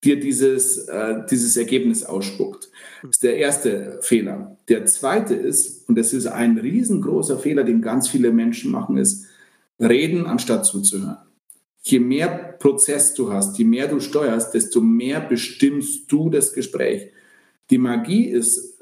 [0.05, 2.70] dir dieses, äh, dieses Ergebnis ausspuckt.
[3.03, 4.57] Das ist der erste Fehler.
[4.68, 9.27] Der zweite ist, und das ist ein riesengroßer Fehler, den ganz viele Menschen machen, ist
[9.81, 11.18] reden anstatt zuzuhören.
[11.83, 17.11] Je mehr Prozess du hast, je mehr du steuerst, desto mehr bestimmst du das Gespräch.
[17.71, 18.73] Die Magie ist,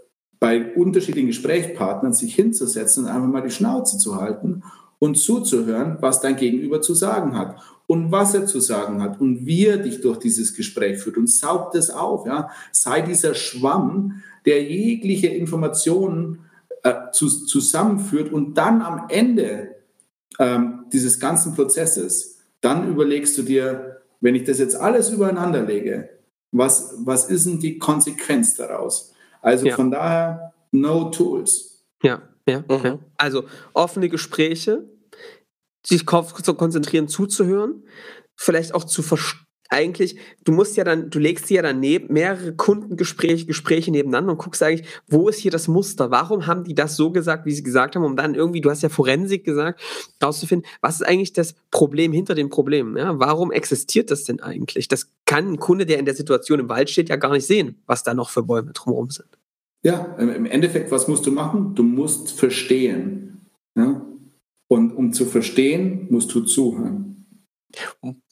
[0.40, 4.62] bei unterschiedlichen Gesprächspartnern sich hinzusetzen und einfach mal die Schnauze zu halten
[4.98, 9.46] und zuzuhören, was dein Gegenüber zu sagen hat und was er zu sagen hat und
[9.46, 12.26] wie er dich durch dieses Gespräch führt und saugt es auf.
[12.26, 12.50] Ja?
[12.72, 16.40] Sei dieser Schwamm, der jegliche Informationen
[16.82, 19.76] äh, zu, zusammenführt und dann am Ende
[20.38, 26.10] ähm, dieses ganzen Prozesses, dann überlegst du dir, wenn ich das jetzt alles übereinander lege,
[26.52, 29.12] was, was ist denn die Konsequenz daraus?
[29.40, 29.76] Also ja.
[29.76, 31.84] von daher, no tools.
[32.02, 32.22] Ja.
[32.48, 32.84] Ja, mhm.
[32.84, 32.98] ja.
[33.16, 33.44] Also
[33.74, 34.88] offene Gespräche,
[35.86, 37.84] sich zu konzentrieren, zuzuhören,
[38.36, 42.12] vielleicht auch zu verstehen eigentlich, du musst ja dann, du legst dir ja dann neben,
[42.12, 46.10] mehrere Kundengespräche, Gespräche nebeneinander und guckst eigentlich, wo ist hier das Muster?
[46.10, 48.82] Warum haben die das so gesagt, wie sie gesagt haben, um dann irgendwie, du hast
[48.82, 49.80] ja Forensik gesagt,
[50.22, 52.96] rauszufinden, was ist eigentlich das Problem hinter den Problemen?
[52.96, 53.18] Ja?
[53.18, 54.88] Warum existiert das denn eigentlich?
[54.88, 57.80] Das kann ein Kunde, der in der Situation im Wald steht, ja gar nicht sehen,
[57.86, 59.28] was da noch für Bäume drumherum sind.
[59.82, 61.74] Ja, im Endeffekt, was musst du machen?
[61.74, 63.46] Du musst verstehen.
[63.76, 64.04] Ja?
[64.68, 67.19] Und um zu verstehen, musst du zuhören.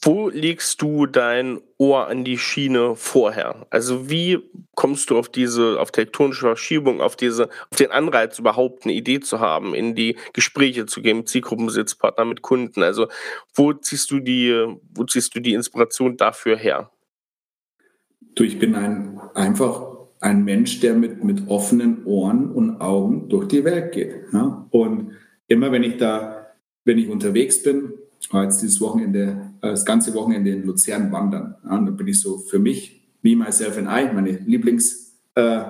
[0.03, 3.66] Wo legst du dein Ohr an die Schiene vorher?
[3.70, 4.38] Also wie
[4.74, 9.20] kommst du auf diese, auf tektonische Verschiebung, auf diese, auf den Anreiz überhaupt eine Idee
[9.20, 12.83] zu haben, in die Gespräche zu gehen, mit Zielgruppenbesitzpartner, mit Kunden?
[12.83, 13.09] Also
[13.55, 16.90] wo ziehst du die, wo ziehst du die Inspiration dafür her?
[18.35, 23.48] Du, ich bin ein einfach ein Mensch, der mit, mit offenen Ohren und Augen durch
[23.48, 24.14] die Welt geht.
[24.33, 24.66] Ja?
[24.70, 25.12] Und
[25.46, 27.92] immer wenn ich da, wenn ich unterwegs bin,
[28.33, 31.57] war jetzt dieses Wochenende, äh, das ganze Wochenende in Luzern wandern.
[31.64, 31.76] Ja?
[31.76, 35.66] Und da bin ich so für mich, me, myself and I, meine Lieblingspartner,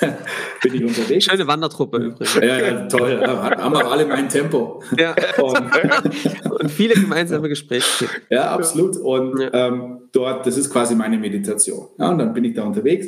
[0.00, 0.12] äh,
[0.62, 1.24] bin ich unterwegs.
[1.24, 2.34] Schöne Wandertruppe übrigens.
[2.34, 3.24] Ja, ja toll.
[3.26, 4.82] haben wir alle mein Tempo.
[4.98, 5.14] Ja.
[5.42, 8.06] Und, und, viele gemeinsame Gespräche.
[8.30, 8.96] Ja, absolut.
[8.96, 9.52] Und ja.
[9.52, 11.86] Ähm, dort, das ist quasi meine Meditation.
[11.98, 13.06] Ja, und dann bin ich da unterwegs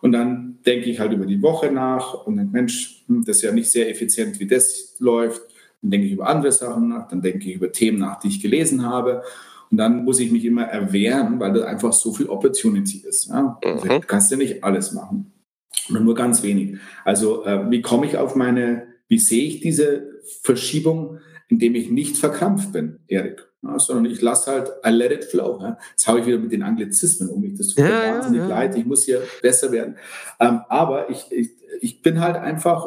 [0.00, 3.42] und dann denke ich halt über die Woche nach und denke, Mensch, hm, das ist
[3.42, 5.42] ja nicht sehr effizient, wie das läuft.
[5.82, 8.42] Dann denke ich über andere Sachen nach, dann denke ich über Themen nach, die ich
[8.42, 9.22] gelesen habe.
[9.70, 13.28] Und dann muss ich mich immer erwehren, weil da einfach so viel Opportunity ist.
[13.28, 13.58] Ja?
[13.64, 14.00] Also mhm.
[14.00, 15.32] Du kannst ja nicht alles machen,
[15.86, 16.78] sondern nur ganz wenig.
[17.04, 20.08] Also äh, wie komme ich auf meine, wie sehe ich diese
[20.42, 23.48] Verschiebung, indem ich nicht verkrampft bin, Erik?
[23.62, 25.58] ja, sondern ich lasse halt, I let it flow.
[25.60, 25.78] Ja.
[25.90, 27.56] Jetzt habe ich wieder mit den Anglizismen um mich.
[27.56, 28.76] Das tut mir ja, wahnsinnig leid.
[28.76, 29.96] Ich muss hier besser werden.
[30.38, 32.86] Ähm, aber ich, ich, ich bin halt einfach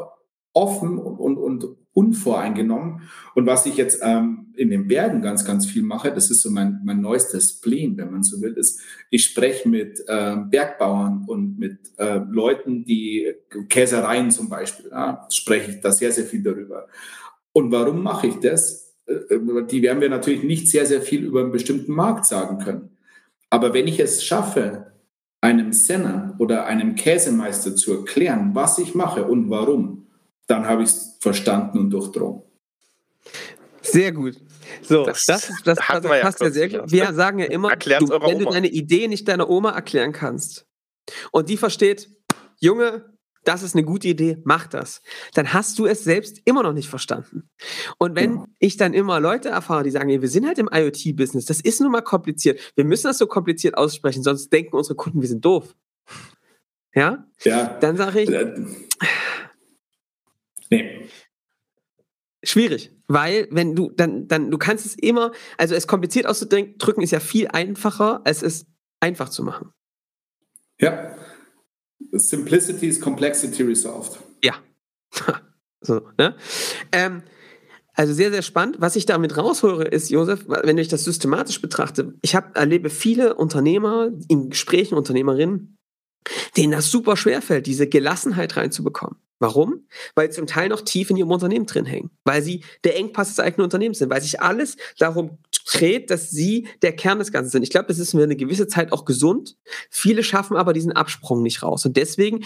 [0.53, 1.50] offen und, und
[1.93, 3.01] unvoreingenommen.
[3.35, 6.49] Und was ich jetzt ähm, in den Bergen ganz, ganz viel mache, das ist so
[6.49, 11.59] mein, mein neuester Spleen, wenn man so will, ist, ich spreche mit äh, Bergbauern und
[11.59, 13.33] mit äh, Leuten, die
[13.67, 16.87] Käsereien zum Beispiel, ja, spreche ich da sehr, sehr viel darüber.
[17.53, 18.93] Und warum mache ich das?
[19.05, 22.89] Äh, die werden wir natürlich nicht sehr, sehr viel über einen bestimmten Markt sagen können.
[23.49, 24.91] Aber wenn ich es schaffe,
[25.41, 30.05] einem Senner oder einem Käsemeister zu erklären, was ich mache und warum,
[30.51, 32.43] dann habe ich es verstanden und durchdrungen.
[33.81, 34.35] Sehr gut.
[34.81, 36.91] So, das, das, das, das passt ja, ja sehr gut.
[36.91, 40.67] Wir sagen ja immer, du, wenn du deine Idee nicht deiner Oma erklären kannst
[41.31, 42.09] und die versteht,
[42.59, 43.05] Junge,
[43.43, 45.01] das ist eine gute Idee, mach das.
[45.33, 47.49] Dann hast du es selbst immer noch nicht verstanden.
[47.97, 48.45] Und wenn ja.
[48.59, 51.91] ich dann immer Leute erfahre, die sagen, wir sind halt im IoT-Business, das ist nun
[51.91, 55.75] mal kompliziert, wir müssen das so kompliziert aussprechen, sonst denken unsere Kunden, wir sind doof.
[56.93, 57.25] Ja?
[57.43, 57.77] Ja.
[57.79, 58.53] Dann sage ich, äh,
[60.71, 61.07] nee.
[62.43, 67.11] Schwierig, weil wenn du dann, dann, du kannst es immer, also es kompliziert auszudrücken, ist
[67.11, 68.65] ja viel einfacher, als es
[68.99, 69.71] einfach zu machen.
[70.79, 71.15] Ja.
[72.13, 74.17] Simplicity is complexity resolved.
[74.43, 74.55] Ja.
[75.81, 76.35] so, ne?
[76.91, 77.21] Ähm,
[77.93, 78.77] also sehr, sehr spannend.
[78.79, 83.35] Was ich damit raushöre, ist, Josef, wenn ich das systematisch betrachte, ich hab, erlebe viele
[83.35, 85.77] Unternehmer in Gesprächen, Unternehmerinnen,
[86.57, 89.17] denen das super schwer fällt, diese Gelassenheit reinzubekommen.
[89.39, 89.87] Warum?
[90.13, 92.11] Weil sie zum Teil noch tief in ihrem Unternehmen drin hängen.
[92.25, 94.11] Weil sie der Engpass des eigenen Unternehmens sind.
[94.11, 97.63] Weil sich alles darum dreht, dass sie der Kern des Ganzen sind.
[97.63, 99.57] Ich glaube, das ist mir eine gewisse Zeit auch gesund.
[99.89, 101.87] Viele schaffen aber diesen Absprung nicht raus.
[101.87, 102.45] Und deswegen,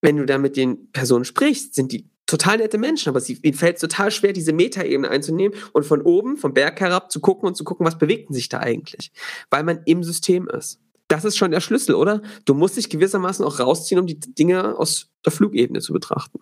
[0.00, 3.54] wenn du da mit den Personen sprichst, sind die total nette Menschen, aber sie, ihnen
[3.54, 7.48] fällt es total schwer, diese Metaebene einzunehmen und von oben, vom Berg herab zu gucken
[7.48, 9.12] und zu gucken, was bewegt sich da eigentlich,
[9.50, 10.80] weil man im System ist.
[11.08, 12.22] Das ist schon der Schlüssel, oder?
[12.44, 16.40] Du musst dich gewissermaßen auch rausziehen, um die Dinge aus der Flugebene zu betrachten.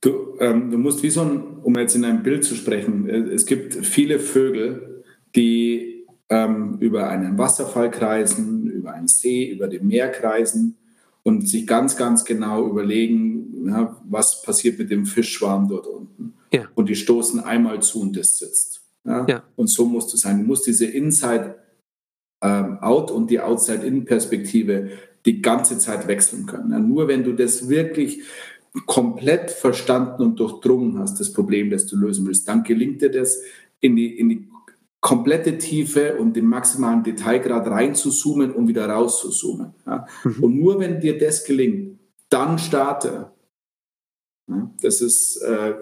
[0.00, 3.18] Du, ähm, du musst wie so ein, um jetzt in einem Bild zu sprechen, äh,
[3.32, 9.86] es gibt viele Vögel, die ähm, über einen Wasserfall kreisen, über einen See, über dem
[9.86, 10.76] Meer kreisen
[11.22, 16.34] und sich ganz, ganz genau überlegen, ja, was passiert mit dem Fischschwarm dort unten.
[16.52, 16.68] Ja.
[16.74, 18.82] Und die stoßen einmal zu und das sitzt.
[19.04, 19.42] Ja?
[19.56, 20.38] Und so musst du sein.
[20.38, 21.65] Du musst diese Inside-Out
[22.42, 24.90] ähm, und die Outside-In-Perspektive
[25.24, 26.70] die ganze Zeit wechseln können.
[26.70, 26.78] Ja?
[26.78, 28.22] Nur wenn du das wirklich
[28.86, 33.40] komplett verstanden und durchdrungen hast, das Problem, das du lösen willst, dann gelingt dir das
[33.80, 34.48] in die, in die
[35.00, 39.74] komplette Tiefe und den maximalen Detailgrad reinzuzoomen und wieder rauszuzoomen.
[39.86, 40.06] Ja.
[40.24, 40.42] Mhm.
[40.42, 43.30] Und nur wenn dir das gelingt, dann starte.
[44.48, 45.74] Ja, das ist äh,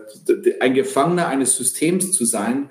[0.61, 2.71] ein Gefangener eines Systems zu sein,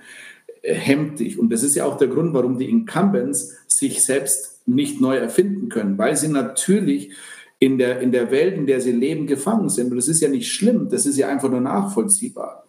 [0.63, 1.37] hemmt dich.
[1.37, 5.69] Und das ist ja auch der Grund, warum die Incumbents sich selbst nicht neu erfinden
[5.69, 7.11] können, weil sie natürlich
[7.59, 9.91] in der, in der Welt, in der sie leben, gefangen sind.
[9.91, 12.65] Und das ist ja nicht schlimm, das ist ja einfach nur nachvollziehbar.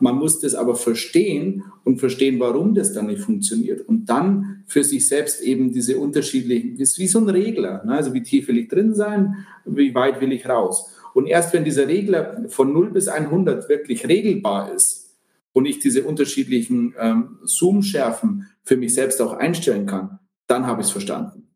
[0.00, 3.86] Man muss das aber verstehen und verstehen, warum das dann nicht funktioniert.
[3.88, 7.82] Und dann für sich selbst eben diese unterschiedlichen, ist wie so ein Regler.
[7.84, 7.94] Ne?
[7.94, 10.94] Also wie tief will ich drin sein, wie weit will ich raus.
[11.14, 15.07] Und erst wenn dieser Regler von 0 bis 100 wirklich regelbar ist
[15.52, 20.88] und ich diese unterschiedlichen ähm, Zoom-Schärfen für mich selbst auch einstellen kann, dann habe ich
[20.88, 21.48] es verstanden.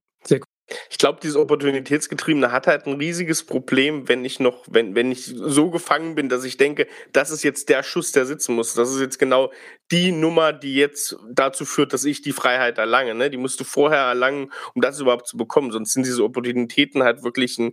[0.90, 5.26] Ich glaube, dieses Opportunitätsgetriebene hat halt ein riesiges Problem, wenn ich noch, wenn, wenn ich
[5.26, 8.74] so gefangen bin, dass ich denke, das ist jetzt der Schuss, der sitzen muss.
[8.74, 9.52] Das ist jetzt genau
[9.90, 13.14] die Nummer, die jetzt dazu führt, dass ich die Freiheit erlange.
[13.14, 13.30] Ne?
[13.30, 15.72] Die musst du vorher erlangen, um das überhaupt zu bekommen.
[15.72, 17.72] Sonst sind diese Opportunitäten halt wirklich ein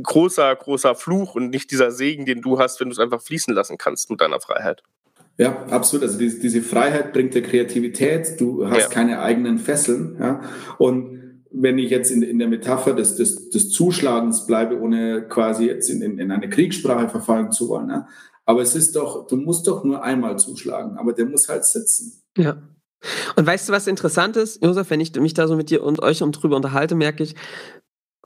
[0.00, 3.54] großer, großer Fluch und nicht dieser Segen, den du hast, wenn du es einfach fließen
[3.54, 4.82] lassen kannst mit deiner Freiheit.
[5.38, 6.04] Ja, absolut.
[6.04, 8.40] Also diese, diese Freiheit bringt dir Kreativität.
[8.40, 8.88] Du hast ja.
[8.88, 10.16] keine eigenen Fesseln.
[10.18, 10.40] Ja?
[10.78, 11.16] Und
[11.50, 15.88] wenn ich jetzt in, in der Metapher des, des, des Zuschlagens bleibe, ohne quasi jetzt
[15.90, 17.86] in, in, in eine Kriegssprache verfallen zu wollen.
[17.86, 18.06] Ne?
[18.44, 22.22] Aber es ist doch, du musst doch nur einmal zuschlagen, aber der muss halt sitzen.
[22.36, 22.62] Ja.
[23.36, 26.02] Und weißt du, was interessant ist, Josef, wenn ich mich da so mit dir und
[26.02, 27.34] euch drüber unterhalte, merke ich,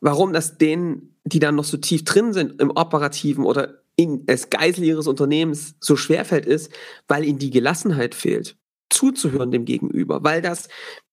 [0.00, 4.48] warum das denen, die dann noch so tief drin sind im Operativen oder in, als
[4.48, 6.72] Geisel ihres Unternehmens so schwerfällt, ist,
[7.06, 8.56] weil ihnen die Gelassenheit fehlt
[8.88, 10.68] zuzuhören dem Gegenüber, weil das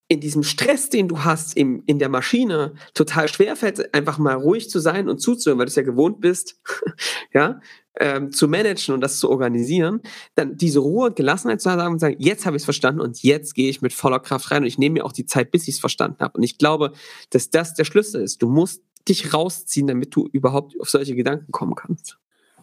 [0.07, 4.69] in diesem Stress, den du hast im, in der Maschine, total schwerfällt, einfach mal ruhig
[4.69, 6.61] zu sein und zuzuhören, weil du es ja gewohnt bist,
[7.33, 7.59] ja,
[7.99, 10.01] ähm, zu managen und das zu organisieren,
[10.33, 13.21] dann diese Ruhe und Gelassenheit zu haben und sagen, jetzt habe ich es verstanden und
[13.21, 15.67] jetzt gehe ich mit voller Kraft rein und ich nehme mir auch die Zeit, bis
[15.67, 16.37] ich es verstanden habe.
[16.37, 16.93] Und ich glaube,
[17.31, 18.41] dass das der Schlüssel ist.
[18.41, 22.17] Du musst dich rausziehen, damit du überhaupt auf solche Gedanken kommen kannst.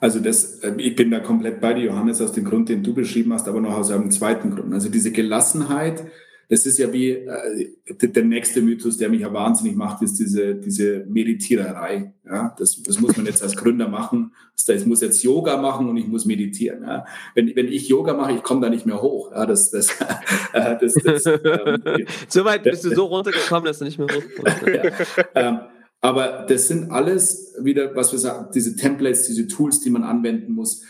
[0.05, 2.93] Also das, äh, ich bin da komplett bei dir, Johannes, aus dem Grund, den du
[2.93, 4.75] beschrieben hast, aber noch aus einem zweiten Grund.
[4.75, 6.05] Also diese Gelassenheit,
[6.51, 10.57] das ist ja wie äh, der nächste Mythos, der mich ja wahnsinnig macht, ist diese,
[10.57, 12.13] diese Meditiererei.
[12.27, 14.33] Ja, das, das muss man jetzt als Gründer machen.
[14.69, 16.83] Ich muss jetzt Yoga machen und ich muss meditieren.
[16.83, 17.07] Ja.
[17.35, 19.33] Wenn, wenn ich Yoga mache, ich komme da nicht mehr hoch.
[19.33, 19.89] Ja, das, das,
[20.53, 24.67] äh, das, das, ähm, so weit bist du so runtergekommen, dass du nicht mehr hochkommst.
[25.35, 25.61] ja, ähm,
[26.05, 30.53] aber das sind alles wieder, was wir sagen, diese Templates, diese Tools, die man anwenden
[30.53, 30.83] muss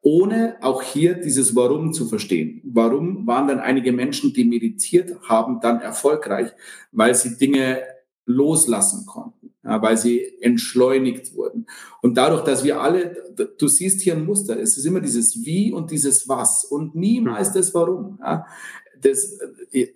[0.00, 2.62] ohne auch hier dieses Warum zu verstehen.
[2.64, 6.50] Warum waren dann einige Menschen, die meditiert haben, dann erfolgreich?
[6.92, 7.82] Weil sie Dinge
[8.24, 11.66] loslassen konnten, weil sie entschleunigt wurden.
[12.00, 13.16] Und dadurch, dass wir alle,
[13.58, 17.52] du siehst hier ein Muster, es ist immer dieses Wie und dieses Was und niemals
[17.52, 18.18] das Warum.
[19.02, 19.38] Das,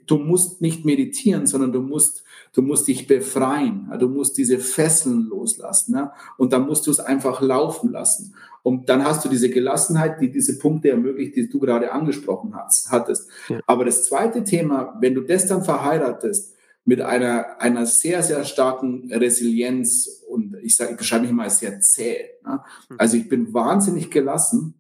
[0.06, 3.90] du musst nicht meditieren, sondern du musst, du musst dich befreien.
[3.98, 5.94] Du musst diese Fesseln loslassen.
[5.94, 6.12] Ja.
[6.36, 8.34] Und dann musst du es einfach laufen lassen.
[8.62, 12.90] Und dann hast du diese Gelassenheit, die diese Punkte ermöglicht, die du gerade angesprochen hast,
[12.90, 13.28] hattest.
[13.48, 13.60] Ja.
[13.66, 19.12] Aber das zweite Thema, wenn du das dann verheiratest mit einer, einer sehr, sehr starken
[19.12, 22.30] Resilienz und ich sage, ich beschreibe mich mal als sehr zäh.
[22.44, 22.60] Ne?
[22.98, 24.74] Also ich bin wahnsinnig gelassen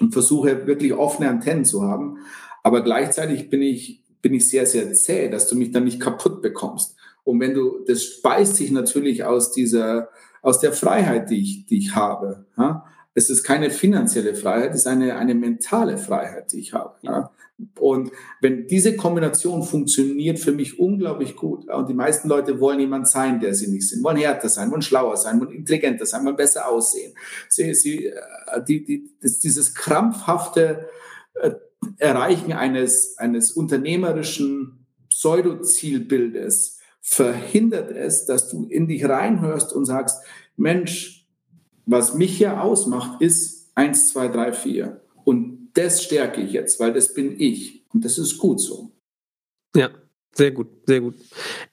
[0.00, 2.18] und versuche wirklich offene Antennen zu haben.
[2.62, 6.42] Aber gleichzeitig bin ich, bin ich sehr, sehr zäh, dass du mich dann nicht kaputt
[6.42, 6.96] bekommst.
[7.24, 10.08] Und wenn du, das speist sich natürlich aus dieser,
[10.42, 12.46] aus der Freiheit, die ich, die ich habe.
[12.56, 12.84] Ja?
[13.14, 16.94] Es ist keine finanzielle Freiheit, es ist eine, eine mentale Freiheit, die ich habe.
[17.02, 17.30] Ja.
[17.78, 23.08] Und wenn diese Kombination funktioniert für mich unglaublich gut, und die meisten Leute wollen jemand
[23.08, 26.36] sein, der sie nicht sind, wollen härter sein, wollen schlauer sein, wollen intelligenter sein, wollen
[26.36, 27.12] besser aussehen.
[27.48, 30.88] Sie, sie, äh, die, die, das, dieses krampfhafte
[31.34, 31.50] äh,
[31.98, 40.22] Erreichen eines, eines unternehmerischen Pseudo-Zielbildes verhindert es, dass du in dich reinhörst und sagst,
[40.56, 41.26] Mensch,
[41.86, 45.00] was mich hier ausmacht, ist Eins, zwei, drei, vier.
[45.24, 47.84] Und das stärke ich jetzt, weil das bin ich.
[47.94, 48.92] Und das ist gut so.
[49.74, 49.90] Ja,
[50.34, 51.14] sehr gut, sehr gut.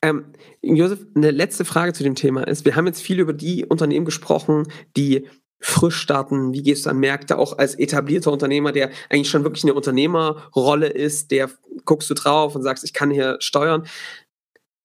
[0.02, 0.26] Ähm,
[0.62, 4.06] Josef, eine letzte Frage zu dem Thema ist, wir haben jetzt viel über die Unternehmen
[4.06, 5.28] gesprochen, die
[5.60, 9.64] frisch starten, wie gehst du an Märkte, auch als etablierter Unternehmer, der eigentlich schon wirklich
[9.64, 11.50] eine Unternehmerrolle ist, der
[11.86, 13.88] guckst du drauf und sagst, ich kann hier steuern.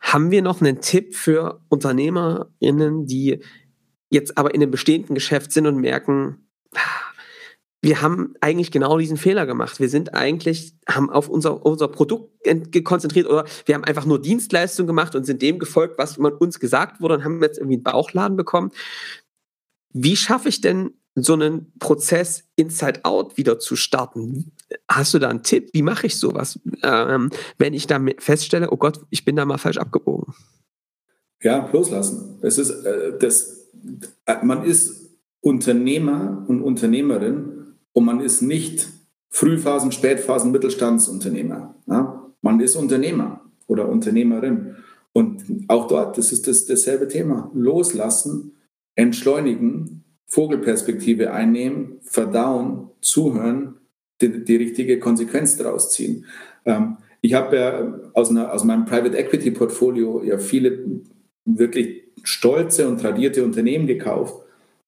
[0.00, 3.40] Haben wir noch einen Tipp für UnternehmerInnen, die
[4.10, 6.48] jetzt aber in einem bestehenden Geschäft sind und merken,
[7.84, 9.80] wir haben eigentlich genau diesen Fehler gemacht.
[9.80, 12.30] Wir sind eigentlich, haben auf unser, unser Produkt
[12.84, 17.00] konzentriert oder wir haben einfach nur Dienstleistungen gemacht und sind dem gefolgt, was uns gesagt
[17.00, 18.70] wurde und haben jetzt irgendwie einen Bauchladen bekommen.
[19.92, 24.52] Wie schaffe ich denn so einen Prozess Inside Out wieder zu starten?
[24.88, 25.68] Hast du da einen Tipp?
[25.72, 29.58] Wie mache ich sowas, ähm, wenn ich da feststelle, oh Gott, ich bin da mal
[29.58, 30.34] falsch abgebogen?
[31.42, 32.38] Ja, loslassen.
[32.42, 33.68] Es ist, äh, das,
[34.26, 38.88] äh, man ist Unternehmer und Unternehmerin und man ist nicht
[39.28, 41.74] Frühphasen, Spätphasen, Mittelstandsunternehmer.
[41.86, 42.32] Ja?
[42.42, 44.76] Man ist Unternehmer oder Unternehmerin.
[45.12, 47.50] Und auch dort, das ist das, dasselbe Thema.
[47.54, 48.52] Loslassen,
[48.94, 53.76] entschleunigen, Vogelperspektive einnehmen, verdauen, zuhören,
[54.20, 56.24] die, die richtige Konsequenz daraus ziehen.
[56.64, 61.02] Ähm, ich habe ja aus, einer, aus meinem Private Equity Portfolio ja viele
[61.44, 64.34] wirklich stolze und tradierte Unternehmen gekauft.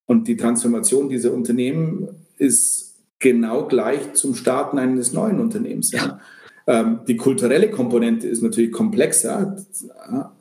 [0.07, 5.93] Und die Transformation dieser Unternehmen ist genau gleich zum Starten eines neuen Unternehmens.
[5.93, 6.21] Ja.
[6.67, 9.57] Ähm, die kulturelle Komponente ist natürlich komplexer,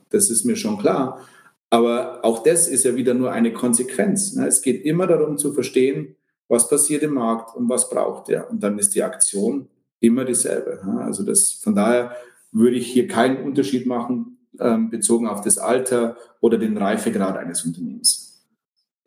[0.10, 1.20] das ist mir schon klar.
[1.74, 4.36] Aber auch das ist ja wieder nur eine Konsequenz.
[4.36, 4.46] Ne?
[4.46, 6.16] Es geht immer darum zu verstehen,
[6.48, 8.48] was passiert im Markt und was braucht er.
[8.52, 9.70] Und dann ist die Aktion
[10.00, 10.84] immer dieselbe.
[11.00, 12.16] Also das, von daher
[12.52, 17.66] würde ich hier keinen Unterschied machen, ähm, bezogen auf das Alter oder den Reifegrad eines
[17.66, 18.46] Unternehmens.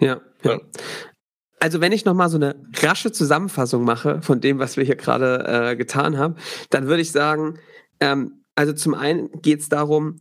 [0.00, 0.58] Ja, ja.
[1.60, 5.70] Also wenn ich nochmal so eine rasche Zusammenfassung mache von dem, was wir hier gerade
[5.70, 6.34] äh, getan haben,
[6.70, 7.60] dann würde ich sagen,
[8.00, 10.18] ähm, also zum einen geht es darum,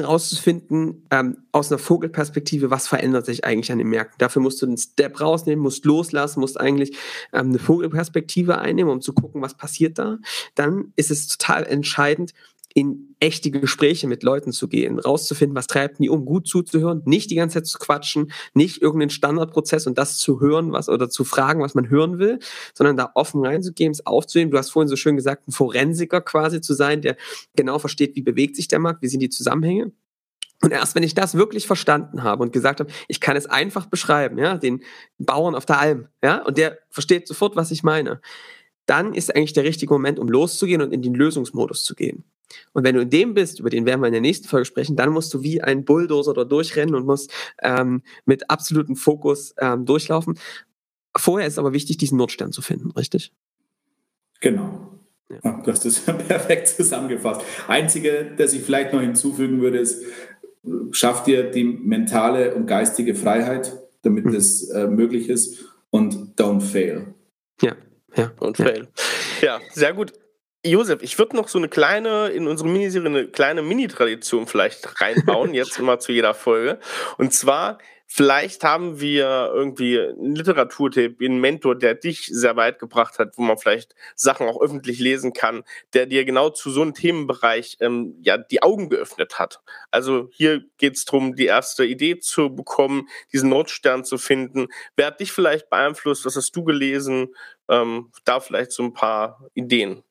[0.00, 4.16] herauszufinden, ähm, aus einer Vogelperspektive, was verändert sich eigentlich an den Märkten.
[4.18, 6.96] Dafür musst du einen Step rausnehmen, musst loslassen, musst eigentlich
[7.32, 10.18] ähm, eine Vogelperspektive einnehmen, um zu gucken, was passiert da.
[10.54, 12.32] Dann ist es total entscheidend,
[12.74, 17.30] in echte Gespräche mit Leuten zu gehen, rauszufinden, was treibt die um, gut zuzuhören, nicht
[17.30, 21.24] die ganze Zeit zu quatschen, nicht irgendeinen Standardprozess und das zu hören, was oder zu
[21.24, 22.38] fragen, was man hören will,
[22.74, 24.50] sondern da offen reinzugehen, es aufzunehmen.
[24.50, 27.16] Du hast vorhin so schön gesagt, ein Forensiker quasi zu sein, der
[27.56, 29.92] genau versteht, wie bewegt sich der Markt, wie sind die Zusammenhänge.
[30.62, 33.86] Und erst wenn ich das wirklich verstanden habe und gesagt habe, ich kann es einfach
[33.86, 34.82] beschreiben, ja, den
[35.18, 38.20] Bauern auf der Alm, ja, und der versteht sofort, was ich meine,
[38.86, 42.24] dann ist eigentlich der richtige Moment, um loszugehen und in den Lösungsmodus zu gehen.
[42.72, 44.96] Und wenn du in dem bist, über den werden wir in der nächsten Folge sprechen,
[44.96, 47.32] dann musst du wie ein Bulldozer da durchrennen und musst
[47.62, 50.38] ähm, mit absolutem Fokus ähm, durchlaufen.
[51.16, 53.32] Vorher ist aber wichtig, diesen Notstern zu finden, richtig?
[54.40, 54.98] Genau.
[55.28, 55.62] Ja.
[55.64, 57.42] Du hast das perfekt zusammengefasst.
[57.68, 60.02] Einzige, das ich vielleicht noch hinzufügen würde, ist,
[60.90, 63.72] schaff dir die mentale und geistige Freiheit,
[64.02, 64.32] damit mhm.
[64.32, 67.14] das äh, möglich ist und don't fail.
[67.60, 67.76] Ja,
[68.16, 68.32] ja.
[68.38, 68.64] Don't ja.
[68.64, 68.88] fail.
[69.40, 70.12] Ja, sehr gut.
[70.64, 75.54] Josef, ich würde noch so eine kleine, in unsere Miniserie eine kleine Mini-Tradition vielleicht reinbauen,
[75.54, 76.78] jetzt immer zu jeder Folge.
[77.18, 83.18] Und zwar, vielleicht haben wir irgendwie einen Literaturtipp, einen Mentor, der dich sehr weit gebracht
[83.18, 86.94] hat, wo man vielleicht Sachen auch öffentlich lesen kann, der dir genau zu so einem
[86.94, 89.62] Themenbereich ähm, ja die Augen geöffnet hat.
[89.90, 94.68] Also hier geht es darum, die erste Idee zu bekommen, diesen Notstern zu finden.
[94.94, 96.24] Wer hat dich vielleicht beeinflusst?
[96.24, 97.34] Was hast du gelesen?
[97.68, 100.04] Ähm, da vielleicht so ein paar Ideen.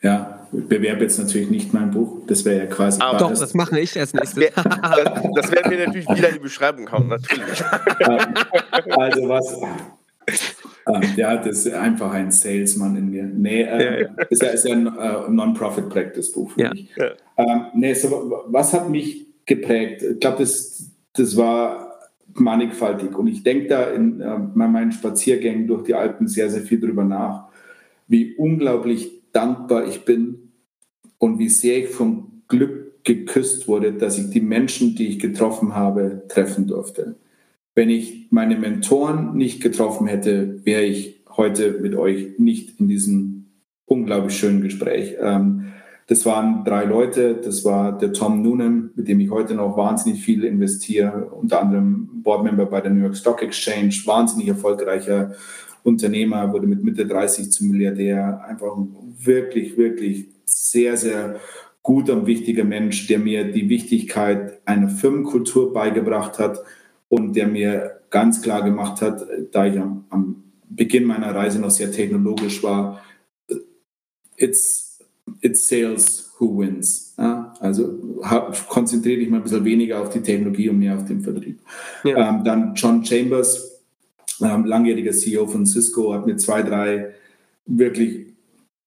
[0.00, 2.22] Ja, ich bewerbe jetzt natürlich nicht mein Buch.
[2.26, 3.00] Das wäre ja quasi.
[3.00, 4.54] Aber doch, das mache ich als nächstes.
[4.54, 7.64] Das, das, das werden wir natürlich wieder in die Beschreibung hauen, natürlich.
[8.96, 9.60] also was.
[10.86, 13.24] Ähm, ja, das ist einfach ein Salesman in mir.
[13.24, 14.24] Nee, äh, ja, ja.
[14.30, 16.70] ist ja, ist ja ein äh, Non-Profit-Practice-Buch für ja.
[16.70, 16.88] mich.
[16.96, 17.10] Ja.
[17.36, 20.02] Ähm, nee, so, was hat mich geprägt?
[20.02, 21.88] Ich glaube, das, das war
[22.34, 23.16] mannigfaltig.
[23.18, 27.04] Und ich denke da in äh, meinen Spaziergängen durch die Alpen sehr, sehr viel drüber
[27.04, 27.48] nach,
[28.06, 30.52] wie unglaublich dankbar ich bin
[31.18, 35.74] und wie sehr ich vom Glück geküsst wurde, dass ich die Menschen, die ich getroffen
[35.74, 37.16] habe, treffen durfte.
[37.74, 43.46] Wenn ich meine Mentoren nicht getroffen hätte, wäre ich heute mit euch nicht in diesem
[43.86, 45.16] unglaublich schönen Gespräch.
[45.20, 45.72] Ähm,
[46.08, 47.34] das waren drei Leute.
[47.42, 52.22] Das war der Tom Noonan, mit dem ich heute noch wahnsinnig viel investiere, unter anderem
[52.22, 55.34] Boardmember bei der New York Stock Exchange, wahnsinnig erfolgreicher
[55.88, 58.44] Unternehmer, wurde mit Mitte 30 zum Milliardär.
[58.46, 61.40] Einfach ein wirklich, wirklich sehr, sehr
[61.82, 66.58] guter und wichtiger Mensch, der mir die Wichtigkeit einer Firmenkultur beigebracht hat
[67.08, 71.70] und der mir ganz klar gemacht hat, da ich am, am Beginn meiner Reise noch
[71.70, 73.02] sehr technologisch war,
[74.36, 74.98] it's,
[75.40, 77.14] it's sales who wins.
[77.18, 77.54] Ja?
[77.60, 78.20] Also
[78.68, 81.60] konzentriere dich mal ein bisschen weniger auf die Technologie und mehr auf den Vertrieb.
[82.04, 82.28] Ja.
[82.28, 83.77] Ähm, dann John Chambers,
[84.42, 87.14] ähm, langjähriger CEO von Cisco, hat mir zwei, drei
[87.66, 88.28] wirklich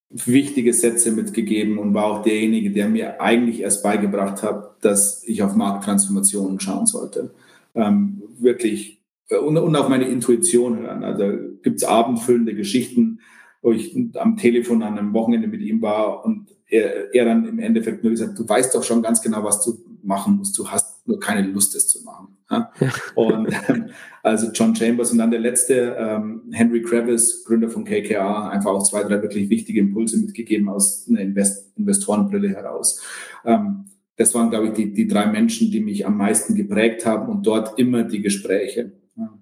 [0.10, 5.41] wichtige Sätze mitgegeben und war auch derjenige, der mir eigentlich erst beigebracht hat, dass ich
[5.41, 7.34] auf Markttransformationen schauen sollte.
[7.76, 11.04] Ähm, wirklich äh, und, und, auf meine Intuition hören.
[11.04, 11.24] Also
[11.64, 13.20] gibt es abendfüllende Geschichten,
[13.62, 17.60] wo ich am Telefon an einem Wochenende mit ihm war und er, er dann im
[17.60, 20.58] Endeffekt nur gesagt, du weißt doch schon ganz genau, was du machen musst.
[20.58, 22.38] Du hast nur keine Lust, es zu machen.
[22.49, 22.72] Ja?
[23.16, 23.89] Und ähm,
[24.24, 28.84] also John Chambers und dann der letzte, ähm, Henry Kravis, Gründer von KKR, einfach auch
[28.84, 33.02] zwei, drei wirklich wichtige Impulse mitgegeben aus einer Invest Investorenbrille heraus.
[33.45, 33.86] Ähm,
[34.18, 37.47] das waren, glaube ich, die, die drei Menschen, die mich am meisten geprägt haben und
[37.47, 38.91] dort immer die Gespräche.
[39.16, 39.39] Ja.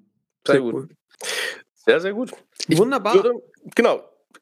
[0.47, 0.89] Sehr gut.
[1.74, 2.32] Sehr, sehr gut.
[2.68, 3.16] Ich Wunderbar.
[3.16, 3.34] Würde,
[3.76, 4.01] genau,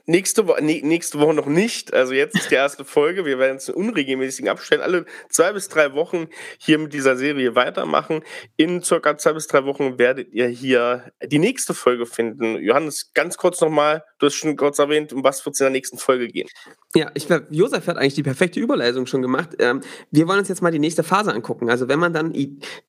[0.09, 1.93] Nächste, Wo nee, nächste Woche noch nicht.
[1.93, 3.25] Also jetzt ist die erste Folge.
[3.25, 7.55] Wir werden es in unregelmäßigen Abständen alle zwei bis drei Wochen hier mit dieser Serie
[7.55, 8.23] weitermachen.
[8.55, 12.55] In circa zwei bis drei Wochen werdet ihr hier die nächste Folge finden.
[12.55, 15.71] Johannes, ganz kurz nochmal, du hast schon kurz erwähnt, um was wird es in der
[15.71, 16.47] nächsten Folge gehen.
[16.95, 19.49] Ja, ich glaube, Josef hat eigentlich die perfekte Überleitung schon gemacht.
[19.59, 21.69] Ähm, wir wollen uns jetzt mal die nächste Phase angucken.
[21.69, 22.33] Also wenn man dann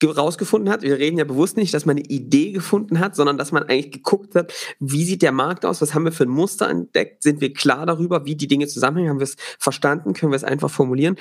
[0.03, 3.51] rausgefunden hat, wir reden ja bewusst nicht, dass man eine Idee gefunden hat, sondern dass
[3.51, 6.69] man eigentlich geguckt hat, wie sieht der Markt aus, was haben wir für ein Muster
[6.69, 10.31] entdeckt, Endeffekt sind wir klar darüber, wie die Dinge zusammenhängen, haben wir es verstanden, können
[10.31, 11.17] wir es einfach formulieren.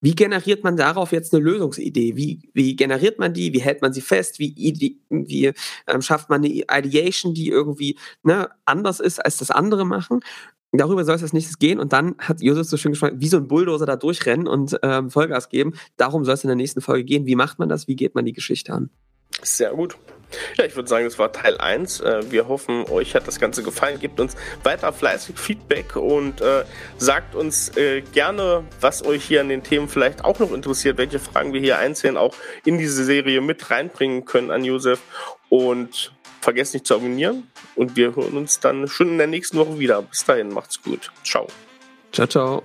[0.00, 2.16] Wie generiert man darauf jetzt eine Lösungsidee?
[2.16, 3.52] Wie, wie generiert man die?
[3.52, 4.40] Wie hält man sie fest?
[4.40, 4.52] Wie,
[5.10, 5.52] wie
[5.86, 10.20] ähm, schafft man eine Ideation, die irgendwie ne, anders ist, als das andere machen?
[10.72, 13.36] Darüber soll es als nächstes gehen und dann hat Josef so schön gesprochen, wie so
[13.36, 15.74] ein Bulldozer da durchrennen und ähm, Vollgas geben.
[15.98, 17.26] Darum soll es in der nächsten Folge gehen.
[17.26, 17.86] Wie macht man das?
[17.86, 18.90] Wie geht man die Geschichte an?
[19.42, 19.96] Sehr gut.
[20.56, 22.00] Ja, ich würde sagen, das war Teil 1.
[22.00, 23.98] Äh, wir hoffen, euch hat das Ganze gefallen.
[24.00, 26.64] Gebt uns weiter fleißig Feedback und äh,
[26.98, 31.18] sagt uns äh, gerne, was euch hier an den Themen vielleicht auch noch interessiert, welche
[31.18, 35.00] Fragen wir hier einzeln auch in diese Serie mit reinbringen können an Josef.
[35.48, 37.50] Und vergesst nicht zu abonnieren.
[37.74, 40.02] Und wir hören uns dann schon in der nächsten Woche wieder.
[40.02, 41.10] Bis dahin, macht's gut.
[41.24, 41.46] Ciao.
[42.12, 42.62] Ciao, ciao.